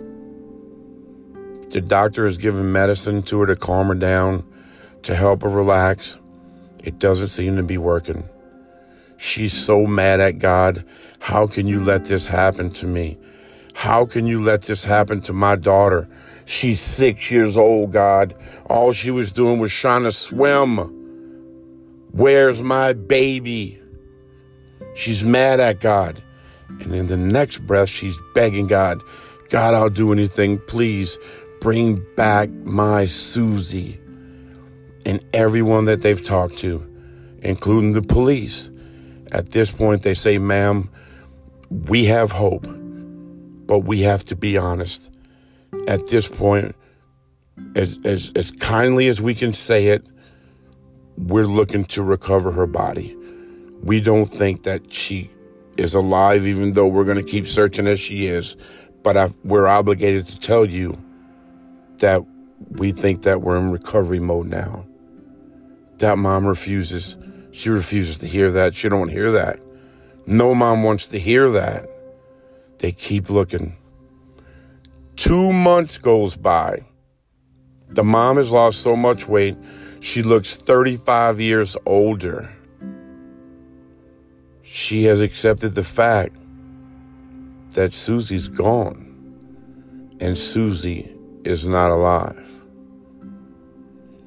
The 1.74 1.82
doctor 1.82 2.26
has 2.26 2.38
given 2.38 2.72
medicine 2.72 3.24
to 3.24 3.40
her 3.40 3.48
to 3.48 3.56
calm 3.56 3.88
her 3.88 3.96
down, 3.96 4.44
to 5.02 5.16
help 5.16 5.42
her 5.42 5.50
relax. 5.50 6.20
It 6.84 7.00
doesn't 7.00 7.30
seem 7.30 7.56
to 7.56 7.64
be 7.64 7.80
working. 7.80 8.30
She's 9.18 9.52
so 9.52 9.88
mad 9.88 10.20
at 10.20 10.38
God. 10.38 10.86
How 11.18 11.48
can 11.48 11.66
you 11.66 11.84
let 11.84 12.06
this 12.06 12.28
happen 12.28 12.70
to 12.74 12.86
me? 12.86 13.18
How 13.74 14.06
can 14.06 14.28
you 14.28 14.44
let 14.44 14.62
this 14.62 14.84
happen 14.84 15.22
to 15.22 15.34
my 15.34 15.56
daughter? 15.56 16.08
She's 16.46 16.80
six 16.80 17.32
years 17.32 17.58
old, 17.58 17.92
God. 17.92 18.36
All 18.68 18.92
she 18.92 19.10
was 19.10 19.32
doing 19.32 19.58
was 19.58 19.74
trying 19.74 20.04
to 20.04 20.12
swim. 20.12 20.78
Where's 22.12 22.62
my 22.62 22.94
baby? 22.94 23.82
She's 24.94 25.24
mad 25.26 25.60
at 25.60 25.80
God. 25.80 26.22
And 26.82 26.94
in 26.94 27.08
the 27.08 27.18
next 27.18 27.60
breath, 27.60 27.90
she's 27.90 28.20
begging 28.34 28.68
God, 28.68 29.02
God, 29.50 29.74
I'll 29.74 29.90
do 29.90 30.12
anything. 30.12 30.60
Please 30.68 31.18
bring 31.62 32.04
back 32.16 32.50
my 32.50 33.06
Susie. 33.06 34.00
And 35.06 35.24
everyone 35.34 35.86
that 35.86 36.02
they've 36.02 36.24
talked 36.24 36.58
to, 36.60 36.86
including 37.44 37.94
the 37.94 38.02
police, 38.02 38.72
at 39.32 39.52
this 39.52 39.72
point, 39.72 40.04
they 40.04 40.14
say, 40.14 40.38
ma'am, 40.38 40.90
we 41.70 42.06
have 42.06 42.32
hope, 42.32 42.66
but 43.68 43.80
we 43.80 44.02
have 44.02 44.26
to 44.26 44.36
be 44.36 44.58
honest. 44.58 45.12
At 45.88 46.08
this 46.08 46.28
point, 46.28 46.76
as, 47.76 48.00
as, 48.04 48.32
as 48.36 48.52
kindly 48.52 49.08
as 49.08 49.22
we 49.22 49.36
can 49.36 49.54
say 49.54 49.88
it, 49.88 50.06
we're 51.18 51.46
looking 51.46 51.86
to 51.86 52.04
recover 52.04 52.52
her 52.52 52.68
body. 52.68 53.16
We 53.82 54.02
don't 54.02 54.26
think 54.26 54.64
that 54.64 54.92
she 54.92 55.30
is 55.78 55.94
alive, 55.94 56.48
even 56.48 56.74
though 56.74 56.88
we're 56.88 57.06
going 57.06 57.24
to 57.24 57.24
keep 57.24 57.48
searching 57.48 57.88
as 57.88 58.00
she 58.00 58.28
is. 58.28 58.56
But 59.04 59.18
I, 59.18 59.30
we're 59.44 59.68
obligated 59.68 60.28
to 60.28 60.40
tell 60.40 60.66
you 60.66 60.98
that 61.98 62.24
we 62.72 62.92
think 62.92 63.24
that 63.24 63.42
we're 63.42 63.58
in 63.58 63.72
recovery 63.72 64.20
mode 64.20 64.48
now. 64.48 64.86
That 65.98 66.18
mom 66.18 66.46
refuses. 66.46 67.16
She 67.52 67.70
refuses 67.70 68.18
to 68.20 68.28
hear 68.28 68.52
that. 68.52 68.76
She 68.76 68.90
don't 68.90 69.00
want 69.00 69.12
to 69.12 69.18
hear 69.18 69.32
that. 69.32 69.60
No 70.26 70.56
mom 70.56 70.84
wants 70.84 71.08
to 71.08 71.20
hear 71.20 71.50
that. 71.52 71.88
They 72.80 72.92
keep 72.92 73.30
looking. 73.30 73.78
Two 75.16 75.54
months 75.54 75.98
goes 75.98 76.36
by. 76.36 76.84
The 77.88 78.04
mom 78.04 78.38
has 78.38 78.52
lost 78.52 78.82
so 78.82 78.96
much 78.96 79.28
weight, 79.28 79.56
she 80.00 80.22
looks 80.24 80.56
35 80.56 81.40
years 81.40 81.78
older 81.86 82.52
she 84.76 85.06
has 85.06 85.22
accepted 85.22 85.70
the 85.70 85.86
fact 85.86 86.36
that 87.70 87.94
Susie's 87.94 88.50
gone 88.50 89.00
and 90.20 90.38
Susie 90.38 91.16
is 91.46 91.66
not 91.66 91.92
alive. 91.92 92.62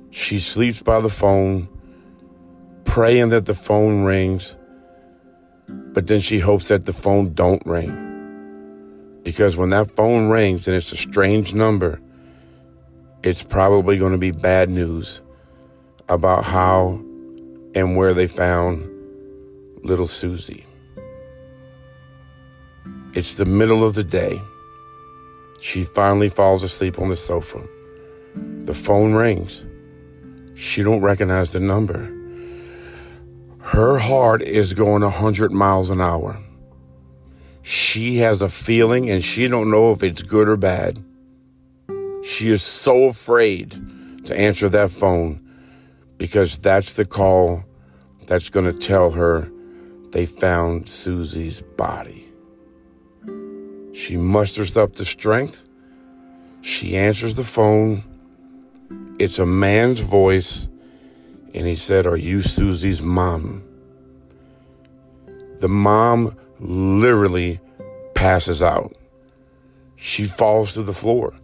She 0.09 0.41
sleeps 0.41 0.81
by 0.81 1.03
the 1.03 1.11
phone, 1.11 1.69
praying 2.87 3.29
that 3.29 3.45
the 3.45 3.55
phone 3.55 4.05
rings, 4.05 4.57
but 5.69 6.07
then 6.07 6.21
she 6.21 6.39
hopes 6.39 6.69
that 6.69 6.87
the 6.87 6.95
phone 6.95 7.35
don't 7.35 7.63
ring. 7.67 9.21
Because 9.25 9.55
when 9.55 9.69
that 9.69 9.91
phone 9.91 10.31
rings 10.31 10.67
and 10.67 10.75
it's 10.75 10.93
a 10.93 10.97
strange 10.97 11.53
number, 11.53 12.01
it's 13.23 13.43
probably 13.43 13.99
going 13.99 14.13
to 14.13 14.19
be 14.19 14.31
bad 14.31 14.71
news 14.71 15.21
about 16.09 16.45
how 16.45 17.03
and 17.75 17.99
where 17.99 18.15
they 18.15 18.27
found 18.27 18.95
little 19.83 20.07
Susie. 20.07 20.67
It's 23.15 23.35
the 23.35 23.45
middle 23.45 23.85
of 23.85 23.95
the 23.95 24.05
day. 24.05 24.41
She 25.61 25.83
finally 25.85 26.29
falls 26.29 26.63
asleep 26.63 26.99
on 26.99 27.09
the 27.09 27.17
sofa. 27.17 27.61
The 28.35 28.75
phone 28.75 29.15
rings. 29.15 29.65
She 30.55 30.83
don't 30.83 31.01
recognize 31.01 31.53
the 31.53 31.61
number. 31.61 32.13
Her 33.61 33.99
heart 33.99 34.43
is 34.43 34.73
going 34.73 35.03
100 35.03 35.53
miles 35.53 35.91
an 35.91 36.01
hour. 36.01 36.39
she 37.63 38.17
has 38.17 38.41
a 38.41 38.49
feeling 38.49 39.11
and 39.11 39.23
she 39.23 39.47
don't 39.47 39.71
know 39.71 39.93
if 39.93 40.03
it's 40.03 40.23
good 40.23 40.49
or 40.49 40.57
bad. 40.57 41.05
She 42.25 42.51
is 42.51 42.63
so 42.63 43.05
afraid 43.05 43.71
to 44.25 44.35
answer 44.35 44.69
that 44.71 44.91
phone 44.91 45.41
because 46.17 46.59
that's 46.59 46.95
the 46.95 47.05
call 47.05 47.65
that's 48.27 48.49
going 48.49 48.65
to 48.67 48.73
tell 48.73 49.11
her 49.11 49.51
they 50.11 50.27
found 50.27 50.89
Susie's 50.89 51.61
body. 51.61 52.29
She 53.93 54.17
musters 54.17 54.77
up 54.77 54.95
the 54.95 55.05
strength. 55.05 55.69
She 56.61 56.97
answers 56.97 57.35
the 57.35 57.45
phone. 57.45 58.03
It's 59.19 59.39
a 59.39 59.47
man's 59.47 60.01
voice, 60.01 60.69
and 61.53 61.67
he 61.67 61.75
said, 61.75 62.07
Are 62.07 62.17
you 62.17 62.41
Susie's 62.41 63.03
mom? 63.03 63.65
The 65.59 65.69
mom 65.69 66.37
literally 66.61 67.61
passes 68.15 68.63
out. 68.63 68.95
She 69.97 70.25
falls 70.25 70.75
to 70.75 70.83
the 70.85 70.95
floor. 70.95 71.35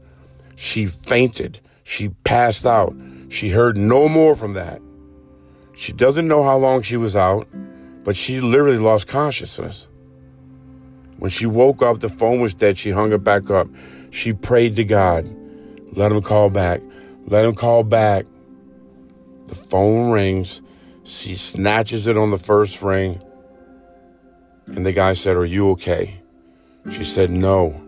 She 0.54 0.86
fainted. 0.86 1.60
She 1.82 2.10
passed 2.22 2.64
out. 2.64 2.94
She 3.28 3.48
heard 3.48 3.76
no 3.76 4.08
more 4.08 4.36
from 4.36 4.52
that. 4.52 4.80
She 5.74 5.92
doesn't 5.92 6.28
know 6.28 6.44
how 6.44 6.56
long 6.56 6.82
she 6.82 6.96
was 6.96 7.16
out, 7.16 7.48
but 8.04 8.16
she 8.16 8.40
literally 8.40 8.78
lost 8.78 9.08
consciousness. 9.08 9.88
When 11.18 11.30
she 11.30 11.46
woke 11.46 11.82
up, 11.82 12.00
the 12.00 12.08
phone 12.08 12.40
was 12.40 12.54
dead. 12.54 12.76
She 12.76 12.90
hung 12.90 13.12
it 13.12 13.24
back 13.24 13.50
up. 13.50 13.68
She 14.10 14.32
prayed 14.32 14.76
to 14.76 14.84
God. 14.84 15.28
Let 15.92 16.12
him 16.12 16.22
call 16.22 16.50
back. 16.50 16.82
Let 17.24 17.44
him 17.44 17.54
call 17.54 17.82
back. 17.82 18.26
The 19.46 19.54
phone 19.54 20.10
rings. 20.10 20.60
She 21.04 21.36
snatches 21.36 22.06
it 22.06 22.16
on 22.16 22.30
the 22.30 22.38
first 22.38 22.82
ring. 22.82 23.22
And 24.66 24.84
the 24.84 24.92
guy 24.92 25.14
said, 25.14 25.36
Are 25.36 25.44
you 25.44 25.70
okay? 25.70 26.20
She 26.92 27.04
said, 27.04 27.30
No. 27.30 27.80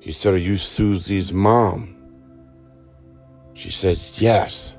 He 0.00 0.12
said, 0.12 0.34
Are 0.34 0.38
you 0.38 0.56
Susie's 0.56 1.32
mom? 1.32 1.96
She 3.54 3.70
says, 3.70 4.20
Yes. 4.20 4.74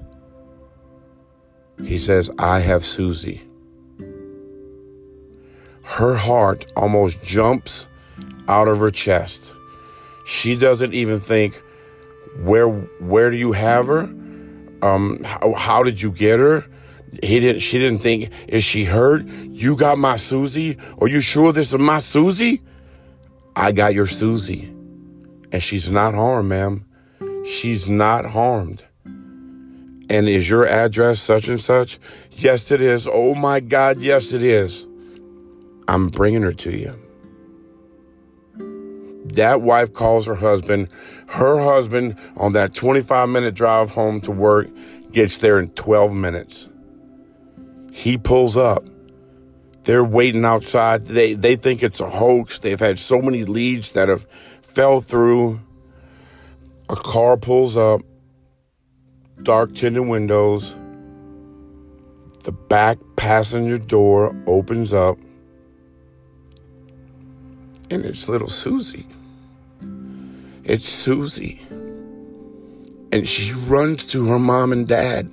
He 1.83 1.99
says, 1.99 2.31
I 2.39 2.59
have 2.59 2.83
Susie. 2.83 3.46
Her 5.87 6.15
heart 6.15 6.65
almost 6.75 7.23
jumps 7.23 7.87
out 8.47 8.67
of 8.67 8.79
her 8.79 8.91
chest. 8.91 9.53
She 10.25 10.55
doesn't 10.55 10.93
even 10.93 11.19
think, 11.19 11.55
where 12.43 12.67
where 12.67 13.31
do 13.31 13.37
you 13.37 13.53
have 13.53 13.87
her? 13.87 14.01
Um, 14.81 15.23
how, 15.23 15.53
how 15.53 15.83
did 15.83 16.01
you 16.01 16.11
get 16.11 16.39
her? 16.39 16.65
He 17.23 17.39
didn't. 17.39 17.61
She 17.61 17.79
didn't 17.79 17.99
think. 17.99 18.31
Is 18.47 18.65
she 18.65 18.83
hurt? 18.83 19.25
You 19.25 19.77
got 19.77 19.97
my 19.97 20.17
Susie? 20.17 20.77
Are 20.99 21.07
you 21.07 21.21
sure 21.21 21.53
this 21.53 21.73
is 21.73 21.79
my 21.79 21.99
Susie? 21.99 22.61
I 23.55 23.71
got 23.71 23.93
your 23.93 24.07
Susie, 24.07 24.65
and 25.51 25.63
she's 25.63 25.89
not 25.89 26.13
harmed, 26.13 26.49
ma'am. 26.49 26.85
She's 27.45 27.89
not 27.89 28.25
harmed. 28.25 28.83
And 29.05 30.27
is 30.27 30.49
your 30.49 30.65
address 30.65 31.21
such 31.21 31.47
and 31.47 31.61
such? 31.61 31.99
Yes, 32.31 32.71
it 32.71 32.81
is. 32.81 33.07
Oh 33.11 33.35
my 33.35 33.59
God, 33.59 33.99
yes, 34.01 34.33
it 34.33 34.43
is. 34.43 34.86
I'm 35.87 36.07
bringing 36.07 36.41
her 36.41 36.53
to 36.53 36.71
you. 36.71 36.99
That 39.33 39.61
wife 39.61 39.93
calls 39.93 40.25
her 40.25 40.35
husband. 40.35 40.89
Her 41.27 41.59
husband, 41.59 42.17
on 42.37 42.53
that 42.53 42.73
25 42.73 43.29
minute 43.29 43.55
drive 43.55 43.91
home 43.91 44.21
to 44.21 44.31
work, 44.31 44.69
gets 45.11 45.37
there 45.37 45.59
in 45.59 45.69
12 45.71 46.13
minutes. 46.13 46.69
He 47.91 48.17
pulls 48.17 48.55
up. 48.55 48.85
They're 49.83 50.03
waiting 50.03 50.43
outside. 50.43 51.05
They, 51.05 51.33
they 51.33 51.55
think 51.55 51.81
it's 51.81 51.99
a 51.99 52.09
hoax. 52.09 52.59
They've 52.59 52.79
had 52.79 52.99
so 52.99 53.21
many 53.21 53.45
leads 53.45 53.93
that 53.93 54.09
have 54.09 54.25
fell 54.61 55.01
through. 55.01 55.61
A 56.89 56.95
car 56.95 57.35
pulls 57.35 57.75
up, 57.75 58.01
dark 59.43 59.73
tinted 59.73 60.07
windows. 60.07 60.75
The 62.43 62.51
back 62.51 62.97
passenger 63.17 63.77
door 63.77 64.35
opens 64.45 64.93
up, 64.93 65.17
and 67.89 68.05
it's 68.05 68.27
little 68.29 68.49
Susie. 68.49 69.07
It's 70.63 70.87
Susie. 70.87 71.65
And 73.11 73.27
she 73.27 73.53
runs 73.53 74.05
to 74.07 74.27
her 74.27 74.39
mom 74.39 74.71
and 74.71 74.87
dad 74.87 75.31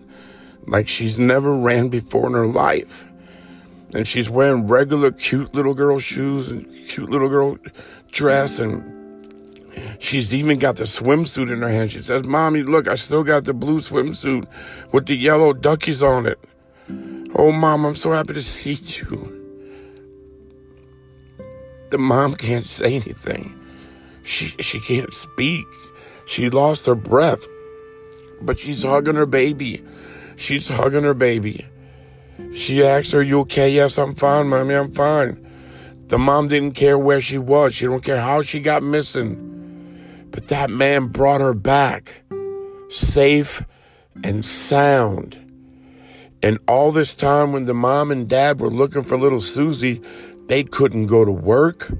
like 0.66 0.88
she's 0.88 1.18
never 1.18 1.56
ran 1.56 1.88
before 1.88 2.26
in 2.26 2.32
her 2.34 2.46
life. 2.46 3.10
And 3.94 4.06
she's 4.06 4.30
wearing 4.30 4.66
regular 4.66 5.10
cute 5.12 5.54
little 5.54 5.74
girl 5.74 5.98
shoes 5.98 6.50
and 6.50 6.66
cute 6.88 7.10
little 7.10 7.28
girl 7.28 7.58
dress 8.10 8.58
and 8.58 8.94
She's 9.98 10.34
even 10.34 10.58
got 10.58 10.76
the 10.76 10.84
swimsuit 10.84 11.50
in 11.50 11.62
her 11.62 11.68
hand. 11.68 11.90
She 11.90 12.00
says, 12.00 12.24
Mommy, 12.24 12.62
look, 12.62 12.88
I 12.88 12.94
still 12.94 13.24
got 13.24 13.44
the 13.44 13.54
blue 13.54 13.80
swimsuit 13.80 14.46
with 14.92 15.06
the 15.06 15.16
yellow 15.16 15.52
duckies 15.52 16.02
on 16.02 16.26
it. 16.26 16.38
Oh, 17.34 17.50
Mom, 17.52 17.84
I'm 17.84 17.94
so 17.94 18.12
happy 18.12 18.34
to 18.34 18.42
see 18.42 18.74
you. 18.74 19.33
The 21.94 21.98
mom 21.98 22.34
can't 22.34 22.66
say 22.66 22.96
anything. 22.96 23.54
She, 24.24 24.46
she 24.60 24.80
can't 24.80 25.14
speak. 25.14 25.64
She 26.26 26.50
lost 26.50 26.86
her 26.86 26.96
breath. 26.96 27.46
But 28.42 28.58
she's 28.58 28.82
hugging 28.82 29.14
her 29.14 29.26
baby. 29.26 29.84
She's 30.34 30.66
hugging 30.66 31.04
her 31.04 31.14
baby. 31.14 31.64
She 32.52 32.82
asks 32.82 33.12
her, 33.12 33.22
You 33.22 33.38
okay? 33.42 33.70
Yes, 33.70 33.96
I'm 33.96 34.12
fine, 34.16 34.48
mommy, 34.48 34.74
I'm 34.74 34.90
fine. 34.90 35.38
The 36.08 36.18
mom 36.18 36.48
didn't 36.48 36.72
care 36.72 36.98
where 36.98 37.20
she 37.20 37.38
was. 37.38 37.76
She 37.76 37.86
don't 37.86 38.02
care 38.02 38.20
how 38.20 38.42
she 38.42 38.58
got 38.58 38.82
missing. 38.82 40.26
But 40.32 40.48
that 40.48 40.70
man 40.70 41.06
brought 41.06 41.40
her 41.40 41.54
back 41.54 42.24
safe 42.88 43.64
and 44.24 44.44
sound. 44.44 45.38
And 46.42 46.58
all 46.66 46.90
this 46.90 47.14
time 47.14 47.52
when 47.52 47.66
the 47.66 47.72
mom 47.72 48.10
and 48.10 48.28
dad 48.28 48.58
were 48.58 48.68
looking 48.68 49.04
for 49.04 49.16
little 49.16 49.40
Susie, 49.40 50.02
they 50.46 50.64
couldn't 50.64 51.06
go 51.06 51.24
to 51.24 51.32
work 51.32 51.92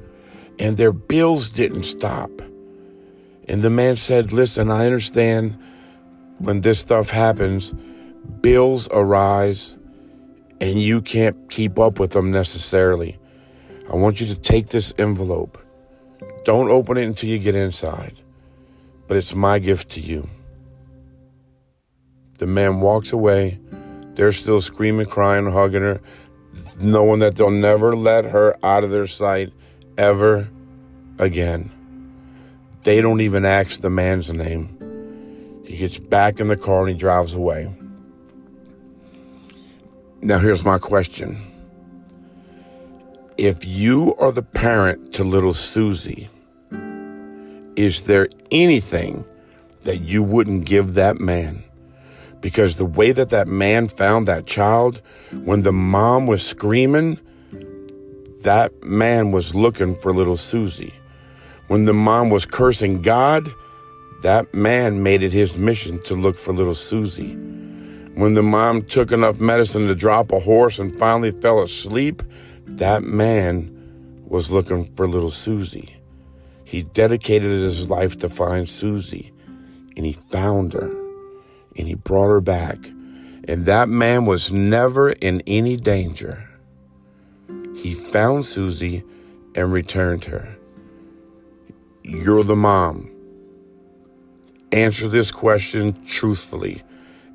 and 0.59 0.76
their 0.76 0.92
bills 0.92 1.50
didn't 1.50 1.85
stop. 1.85 2.30
And 3.48 3.62
the 3.62 3.70
man 3.70 3.96
said, 3.96 4.33
Listen, 4.33 4.70
I 4.70 4.87
understand 4.87 5.59
when 6.38 6.61
this 6.61 6.78
stuff 6.78 7.11
happens, 7.11 7.72
bills 8.40 8.88
arise 8.90 9.76
and 10.61 10.80
you 10.80 11.02
can't 11.02 11.50
keep 11.50 11.78
up 11.78 11.98
with 11.98 12.12
them 12.12 12.30
necessarily. 12.30 13.18
I 13.92 13.96
want 13.96 14.20
you 14.20 14.26
to 14.28 14.37
take 14.37 14.68
this 14.68 14.94
envelope. 14.98 15.59
Don't 16.44 16.70
open 16.70 16.96
it 16.96 17.04
until 17.04 17.30
you 17.30 17.38
get 17.38 17.54
inside 17.54 18.20
but 19.07 19.16
it's 19.16 19.35
my 19.35 19.59
gift 19.59 19.90
to 19.90 20.00
you. 20.00 20.28
The 22.38 22.46
man 22.46 22.80
walks 22.80 23.12
away. 23.12 23.61
They're 24.14 24.33
still 24.33 24.61
screaming, 24.61 25.07
crying, 25.07 25.50
hugging 25.50 25.83
her, 25.83 26.00
knowing 26.81 27.21
that 27.21 27.37
they'll 27.37 27.51
never 27.51 27.95
let 27.95 28.25
her 28.25 28.57
out 28.62 28.85
of 28.85 28.90
their 28.90 29.07
sight 29.07 29.53
ever 29.97 30.49
again. 31.19 31.71
They 32.83 33.01
don't 33.01 33.21
even 33.21 33.45
ask 33.45 33.81
the 33.81 33.90
man's 33.90 34.31
name. 34.33 35.62
He 35.64 35.77
gets 35.77 35.99
back 35.99 36.40
in 36.40 36.49
the 36.49 36.57
car 36.57 36.81
and 36.81 36.88
he 36.90 36.95
drives 36.95 37.35
away. 37.35 37.75
Now, 40.21 40.38
here's 40.38 40.64
my 40.64 40.79
question. 40.79 41.38
If 43.37 43.67
you 43.67 44.14
are 44.17 44.33
the 44.33 44.43
parent 44.43 45.12
to 45.14 45.25
little 45.25 45.53
Susie, 45.53 46.29
is 47.77 48.03
there 48.07 48.29
anything 48.51 49.25
that 49.83 50.03
you 50.03 50.23
wouldn't 50.23 50.64
give 50.64 50.95
that 50.95 51.21
man? 51.21 51.64
Because 52.44 52.76
the 52.76 52.85
way 52.85 53.11
that 53.11 53.30
that 53.30 53.48
man 53.48 53.88
found 53.88 54.28
that 54.28 54.44
child, 54.44 55.00
when 55.44 55.62
the 55.62 55.72
mom 55.72 56.26
was 56.26 56.46
screaming, 56.46 57.18
that 58.42 58.70
man 58.85 59.33
was 59.33 59.54
looking 59.54 59.96
for 59.96 60.12
little 60.12 60.37
Susie. 60.37 60.92
When 61.68 61.87
the 61.87 61.94
mom 61.94 62.28
was 62.28 62.44
cursing 62.44 63.00
God, 63.00 63.48
that 64.20 64.52
man 64.52 65.02
made 65.02 65.22
it 65.22 65.33
his 65.33 65.57
mission 65.57 66.02
to 66.02 66.14
look 66.14 66.37
for 66.37 66.52
little 66.52 66.74
Susie. 66.74 67.33
When 68.14 68.35
the 68.35 68.42
mom 68.42 68.83
took 68.83 69.11
enough 69.11 69.40
medicine 69.40 69.88
to 69.88 69.94
drop 69.94 70.30
a 70.30 70.38
horse 70.38 70.78
and 70.78 70.94
finally 70.98 71.30
fell 71.30 71.62
asleep, 71.62 72.22
that 72.66 73.02
man 73.04 73.70
was 74.26 74.50
looking 74.50 74.85
for 74.92 75.09
little 75.09 75.30
Susie. 75.30 75.96
He 76.64 76.83
dedicated 76.83 77.50
his 77.50 77.88
life 77.88 78.18
to 78.18 78.28
find 78.28 78.68
Susie, 78.68 79.33
and 79.96 80.04
he 80.04 80.12
found 80.12 80.74
her, 80.74 81.04
and 81.76 81.87
he 81.87 81.94
brought 81.94 82.28
her 82.28 82.40
back. 82.40 82.78
And 83.46 83.66
that 83.66 83.88
man 83.88 84.24
was 84.24 84.52
never 84.52 85.10
in 85.10 85.42
any 85.46 85.76
danger. 85.76 86.48
He 87.76 87.92
found 87.92 88.46
Susie 88.46 89.04
and 89.54 89.72
returned 89.72 90.24
her. 90.24 90.56
You're 92.02 92.44
the 92.44 92.56
mom. 92.56 93.10
Answer 94.72 95.08
this 95.08 95.30
question 95.30 96.04
truthfully. 96.06 96.82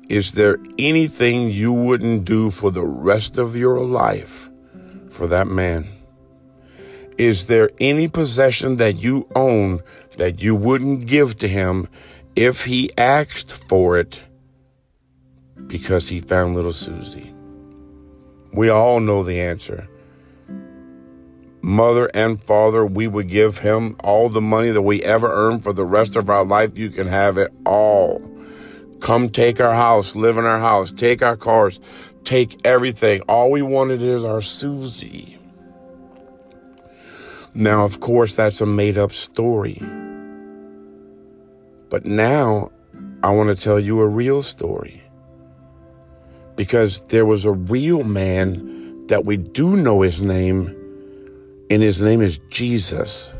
Is 0.08 0.32
there 0.32 0.58
anything 0.78 1.50
you 1.50 1.72
wouldn't 1.72 2.24
do 2.24 2.50
for 2.50 2.70
the 2.70 2.84
rest 2.84 3.38
of 3.38 3.54
your 3.54 3.80
life 3.80 4.50
for 5.08 5.26
that 5.28 5.46
man? 5.46 5.86
Is 7.16 7.46
there 7.46 7.70
any 7.78 8.08
possession 8.08 8.76
that 8.78 8.96
you 8.96 9.28
own 9.36 9.80
that 10.16 10.40
you 10.40 10.54
wouldn't 10.54 11.06
give 11.06 11.38
to 11.38 11.48
him 11.48 11.88
if 12.34 12.64
he 12.64 12.90
asked 12.98 13.52
for 13.52 13.98
it 13.98 14.22
because 15.66 16.08
he 16.08 16.20
found 16.20 16.54
little 16.54 16.72
Susie? 16.72 17.34
We 18.52 18.68
all 18.68 19.00
know 19.00 19.22
the 19.22 19.40
answer. 19.40 19.88
Mother 21.62 22.10
and 22.14 22.42
father, 22.42 22.86
we 22.86 23.06
would 23.06 23.28
give 23.28 23.58
him 23.58 23.96
all 24.00 24.28
the 24.28 24.40
money 24.40 24.70
that 24.70 24.82
we 24.82 25.02
ever 25.02 25.30
earned 25.30 25.62
for 25.62 25.72
the 25.72 25.84
rest 25.84 26.16
of 26.16 26.30
our 26.30 26.44
life. 26.44 26.78
You 26.78 26.90
can 26.90 27.06
have 27.06 27.36
it 27.36 27.52
all. 27.66 28.22
Come 29.00 29.28
take 29.28 29.60
our 29.60 29.74
house, 29.74 30.16
live 30.16 30.36
in 30.38 30.44
our 30.44 30.58
house, 30.58 30.90
take 30.90 31.22
our 31.22 31.36
cars, 31.36 31.80
take 32.24 32.60
everything. 32.64 33.20
All 33.22 33.50
we 33.50 33.62
wanted 33.62 34.02
is 34.02 34.24
our 34.24 34.40
Susie. 34.40 35.38
Now, 37.54 37.84
of 37.84 38.00
course, 38.00 38.36
that's 38.36 38.60
a 38.60 38.66
made 38.66 38.96
up 38.96 39.12
story. 39.12 39.80
But 41.88 42.04
now 42.04 42.70
I 43.22 43.30
want 43.34 43.56
to 43.56 43.62
tell 43.62 43.80
you 43.80 44.00
a 44.00 44.06
real 44.06 44.42
story. 44.42 45.02
Because 46.60 47.00
there 47.04 47.24
was 47.24 47.46
a 47.46 47.52
real 47.52 48.04
man 48.04 49.06
that 49.06 49.24
we 49.24 49.38
do 49.38 49.78
know 49.78 50.02
his 50.02 50.20
name 50.20 50.66
and 51.70 51.82
his 51.82 52.02
name 52.02 52.20
is 52.20 52.36
Jesus. 52.50 53.32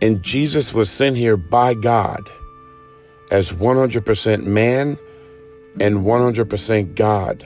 And 0.00 0.22
Jesus 0.22 0.72
was 0.72 0.88
sent 0.88 1.16
here 1.16 1.36
by 1.36 1.74
God 1.74 2.30
as 3.32 3.50
100% 3.50 4.46
man 4.46 4.96
and 5.80 5.96
100% 5.96 6.94
God. 6.94 7.44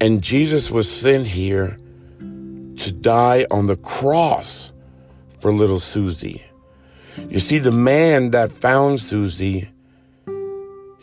And 0.00 0.22
Jesus 0.22 0.70
was 0.70 0.90
sent 0.90 1.26
here 1.26 1.78
to 2.20 2.90
die 2.90 3.44
on 3.50 3.66
the 3.66 3.76
cross 3.76 4.72
for 5.40 5.52
little 5.52 5.78
Susie. 5.78 6.42
You 7.28 7.38
see, 7.38 7.58
the 7.58 7.70
man 7.70 8.30
that 8.30 8.50
found 8.50 8.98
Susie, 8.98 9.68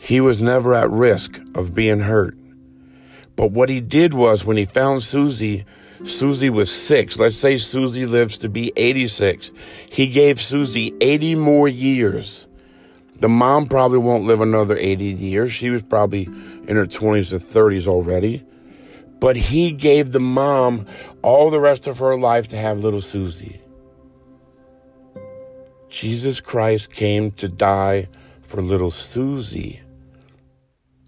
he 0.02 0.20
was 0.20 0.42
never 0.42 0.74
at 0.74 0.90
risk 0.90 1.38
of 1.54 1.76
being 1.76 2.00
hurt. 2.00 2.36
But 3.36 3.52
what 3.52 3.68
he 3.68 3.80
did 3.80 4.12
was 4.12 4.44
when 4.44 4.56
he 4.56 4.64
found 4.64 5.04
Susie, 5.04 5.64
Susie 6.02 6.50
was 6.50 6.72
six. 6.72 7.16
Let's 7.16 7.36
say 7.36 7.56
Susie 7.56 8.04
lives 8.04 8.36
to 8.38 8.48
be 8.48 8.72
86. 8.74 9.52
He 9.88 10.08
gave 10.08 10.40
Susie 10.40 10.92
80 11.00 11.36
more 11.36 11.68
years. 11.68 12.48
The 13.20 13.28
mom 13.28 13.68
probably 13.68 13.98
won't 13.98 14.24
live 14.24 14.40
another 14.40 14.76
80 14.76 15.04
years. 15.04 15.52
She 15.52 15.70
was 15.70 15.82
probably 15.82 16.24
in 16.24 16.74
her 16.74 16.86
20s 16.86 17.32
or 17.32 17.36
30s 17.36 17.86
already. 17.86 18.44
But 19.20 19.36
he 19.36 19.70
gave 19.70 20.10
the 20.10 20.18
mom 20.18 20.86
all 21.22 21.48
the 21.48 21.60
rest 21.60 21.86
of 21.86 21.98
her 21.98 22.16
life 22.18 22.48
to 22.48 22.56
have 22.56 22.80
little 22.80 23.00
Susie. 23.00 23.60
Jesus 25.88 26.40
Christ 26.40 26.92
came 26.92 27.30
to 27.32 27.46
die 27.46 28.08
for 28.40 28.60
little 28.60 28.90
Susie 28.90 29.81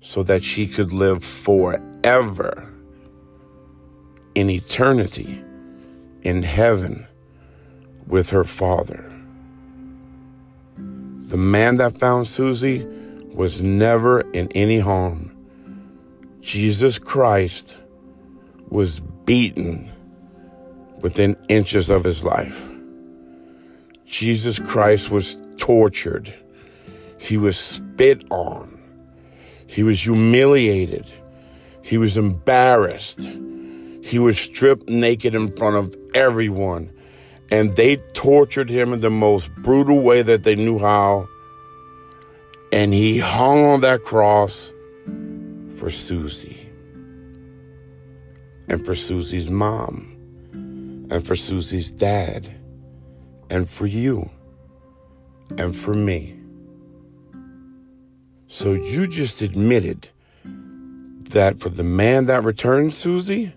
so 0.04 0.22
that 0.22 0.44
she 0.44 0.66
could 0.66 0.92
live 0.92 1.24
forever 1.24 2.70
in 4.34 4.50
eternity 4.50 5.42
in 6.20 6.42
heaven 6.42 7.06
with 8.06 8.28
her 8.28 8.44
father. 8.44 9.10
The 10.76 11.38
man 11.38 11.78
that 11.78 11.98
found 11.98 12.26
Susie 12.26 12.84
was 13.32 13.62
never 13.62 14.20
in 14.32 14.52
any 14.52 14.78
harm. 14.78 15.34
Jesus 16.42 16.98
Christ 16.98 17.78
was 18.68 19.00
beaten 19.00 19.90
within 21.00 21.34
inches 21.48 21.88
of 21.88 22.04
his 22.04 22.22
life. 22.22 22.68
Jesus 24.04 24.58
Christ 24.58 25.10
was 25.10 25.40
tortured. 25.56 26.34
He 27.16 27.38
was 27.38 27.58
spit 27.58 28.30
on. 28.30 28.83
He 29.74 29.82
was 29.82 30.04
humiliated. 30.04 31.12
He 31.82 31.98
was 31.98 32.16
embarrassed. 32.16 33.18
He 34.02 34.20
was 34.20 34.38
stripped 34.38 34.88
naked 34.88 35.34
in 35.34 35.50
front 35.50 35.74
of 35.74 35.96
everyone. 36.14 36.92
And 37.50 37.74
they 37.74 37.96
tortured 38.12 38.70
him 38.70 38.92
in 38.92 39.00
the 39.00 39.10
most 39.10 39.52
brutal 39.56 40.00
way 40.00 40.22
that 40.22 40.44
they 40.44 40.54
knew 40.54 40.78
how. 40.78 41.26
And 42.72 42.94
he 42.94 43.18
hung 43.18 43.64
on 43.64 43.80
that 43.80 44.04
cross 44.04 44.72
for 45.76 45.90
Susie. 45.90 46.68
And 48.68 48.86
for 48.86 48.94
Susie's 48.94 49.50
mom. 49.50 51.08
And 51.10 51.26
for 51.26 51.34
Susie's 51.34 51.90
dad. 51.90 52.48
And 53.50 53.68
for 53.68 53.86
you. 53.86 54.30
And 55.58 55.74
for 55.74 55.94
me. 55.94 56.33
So 58.54 58.72
you 58.72 59.08
just 59.08 59.42
admitted 59.42 60.10
that 61.30 61.58
for 61.58 61.70
the 61.70 61.82
man 61.82 62.26
that 62.26 62.44
returned 62.44 62.94
Susie, 62.94 63.52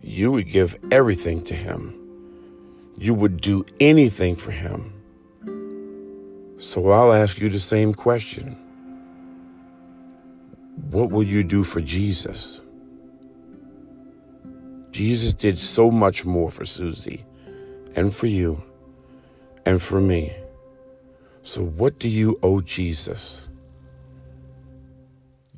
you 0.00 0.32
would 0.32 0.50
give 0.50 0.76
everything 0.90 1.44
to 1.44 1.54
him. 1.54 1.94
You 2.98 3.14
would 3.14 3.40
do 3.40 3.64
anything 3.78 4.34
for 4.34 4.50
him. 4.50 4.92
So 6.58 6.90
I'll 6.90 7.12
ask 7.12 7.38
you 7.38 7.48
the 7.48 7.60
same 7.60 7.94
question. 7.94 8.56
What 10.90 11.12
will 11.12 11.22
you 11.22 11.44
do 11.44 11.62
for 11.62 11.80
Jesus? 11.80 12.60
Jesus 14.90 15.32
did 15.32 15.60
so 15.60 15.92
much 15.92 16.24
more 16.24 16.50
for 16.50 16.64
Susie 16.64 17.24
and 17.94 18.12
for 18.12 18.26
you 18.26 18.64
and 19.64 19.80
for 19.80 20.00
me. 20.00 20.34
So 21.44 21.62
what 21.62 22.00
do 22.00 22.08
you 22.08 22.40
owe 22.42 22.60
Jesus? 22.60 23.46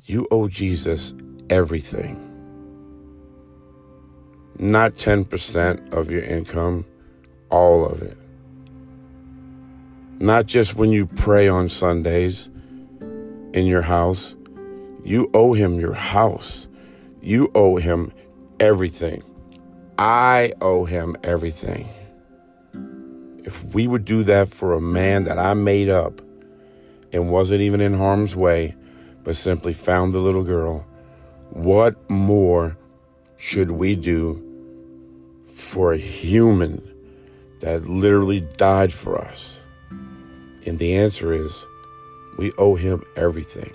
You 0.05 0.27
owe 0.31 0.47
Jesus 0.47 1.13
everything 1.49 2.25
not 4.57 4.93
10% 4.93 5.93
of 5.93 6.09
your 6.09 6.23
income, 6.23 6.85
all 7.49 7.85
of 7.85 8.01
it. 8.01 8.17
Not 10.19 10.45
just 10.45 10.75
when 10.75 10.91
you 10.91 11.07
pray 11.07 11.47
on 11.47 11.67
Sundays 11.67 12.47
in 13.53 13.65
your 13.65 13.81
house. 13.81 14.35
You 15.03 15.29
owe 15.33 15.53
him 15.53 15.79
your 15.79 15.93
house. 15.93 16.67
You 17.21 17.51
owe 17.53 17.75
him 17.75 18.13
everything. 18.59 19.23
I 19.97 20.53
owe 20.61 20.85
him 20.85 21.15
everything. 21.23 21.89
If 23.43 23.63
we 23.73 23.87
would 23.87 24.05
do 24.05 24.23
that 24.23 24.49
for 24.49 24.73
a 24.73 24.81
man 24.81 25.25
that 25.25 25.37
I 25.37 25.53
made 25.53 25.89
up 25.89 26.21
and 27.13 27.29
wasn't 27.29 27.61
even 27.61 27.81
in 27.81 27.93
harm's 27.93 28.35
way, 28.35 28.75
but 29.25 29.35
simply 29.35 29.73
found 29.73 30.13
the 30.13 30.19
little 30.19 30.43
girl, 30.43 30.85
what 31.49 32.09
more 32.09 32.77
should 33.35 33.71
we 33.71 33.95
do 33.95 34.41
for 35.51 35.91
a 35.91 35.97
human 35.97 36.81
that 37.59 37.89
literally 37.89 38.41
died 38.55 38.93
for 38.93 39.19
us? 39.19 39.59
And 40.65 40.79
the 40.79 40.95
answer 40.95 41.33
is 41.33 41.65
we 42.37 42.51
owe 42.57 42.75
him 42.75 43.03
everything. 43.15 43.73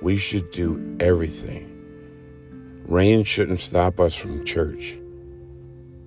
We 0.00 0.16
should 0.16 0.50
do 0.50 0.96
everything. 0.98 1.66
Rain 2.86 3.24
shouldn't 3.24 3.60
stop 3.60 4.00
us 4.00 4.14
from 4.14 4.46
church. 4.46 4.96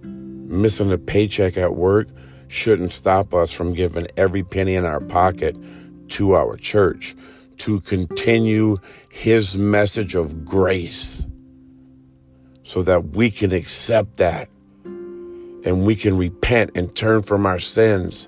Missing 0.01 0.91
a 0.91 0.97
paycheck 0.97 1.57
at 1.57 1.75
work 1.75 2.07
shouldn't 2.47 2.91
stop 2.91 3.33
us 3.33 3.53
from 3.53 3.73
giving 3.73 4.07
every 4.17 4.43
penny 4.43 4.75
in 4.75 4.85
our 4.85 4.99
pocket 4.99 5.55
to 6.09 6.33
our 6.33 6.57
church 6.57 7.15
to 7.61 7.79
continue 7.81 8.77
his 9.09 9.55
message 9.55 10.15
of 10.15 10.43
grace 10.43 11.27
so 12.63 12.81
that 12.81 13.09
we 13.09 13.29
can 13.29 13.53
accept 13.53 14.17
that 14.17 14.49
and 14.83 15.85
we 15.85 15.95
can 15.95 16.17
repent 16.17 16.71
and 16.75 16.95
turn 16.95 17.21
from 17.21 17.45
our 17.45 17.59
sins. 17.59 18.27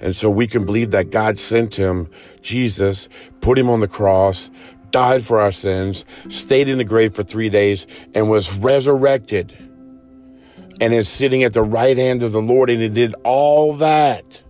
And 0.00 0.16
so 0.16 0.28
we 0.28 0.48
can 0.48 0.66
believe 0.66 0.90
that 0.90 1.10
God 1.10 1.38
sent 1.38 1.76
him, 1.76 2.10
Jesus, 2.42 3.08
put 3.40 3.56
him 3.56 3.70
on 3.70 3.78
the 3.78 3.86
cross, 3.86 4.50
died 4.90 5.24
for 5.24 5.40
our 5.40 5.52
sins, 5.52 6.04
stayed 6.28 6.68
in 6.68 6.78
the 6.78 6.84
grave 6.84 7.14
for 7.14 7.22
three 7.22 7.48
days, 7.48 7.86
and 8.12 8.28
was 8.28 8.56
resurrected 8.56 9.56
and 10.80 10.92
is 10.92 11.08
sitting 11.08 11.44
at 11.44 11.52
the 11.52 11.62
right 11.62 11.96
hand 11.96 12.24
of 12.24 12.32
the 12.32 12.42
Lord. 12.42 12.70
And 12.70 12.82
he 12.82 12.88
did 12.88 13.14
all 13.22 13.74
that 13.74 14.42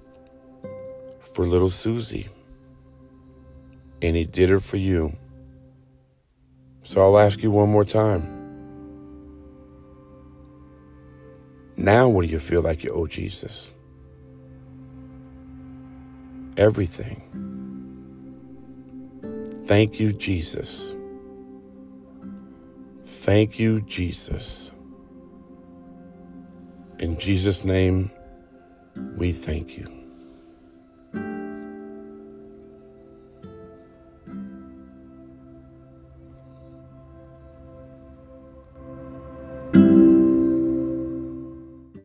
for 1.21 1.47
little 1.47 1.69
Susie. 1.69 2.29
And 4.05 4.15
he 4.15 4.27
did 4.27 4.51
it 4.51 4.61
for 4.61 4.77
you. 4.77 5.17
So 6.83 7.01
I'll 7.01 7.19
ask 7.19 7.43
you 7.43 7.51
one 7.51 7.71
more 7.71 7.87
time. 7.87 8.29
Now, 11.79 12.11
what 12.11 12.27
do 12.27 12.31
you 12.31 12.39
feel 12.39 12.61
like 12.61 12.85
you 12.85 12.91
owe 12.91 13.07
Jesus? 13.07 13.71
Everything. 16.59 17.23
Thank 19.65 19.99
you, 19.99 20.13
Jesus. 20.13 20.95
Thank 23.03 23.59
you, 23.59 23.81
Jesus. 23.81 24.71
In 26.99 27.19
Jesus' 27.19 27.65
name, 27.65 28.11
we 29.17 29.33
thank 29.33 29.79
you. 29.79 29.94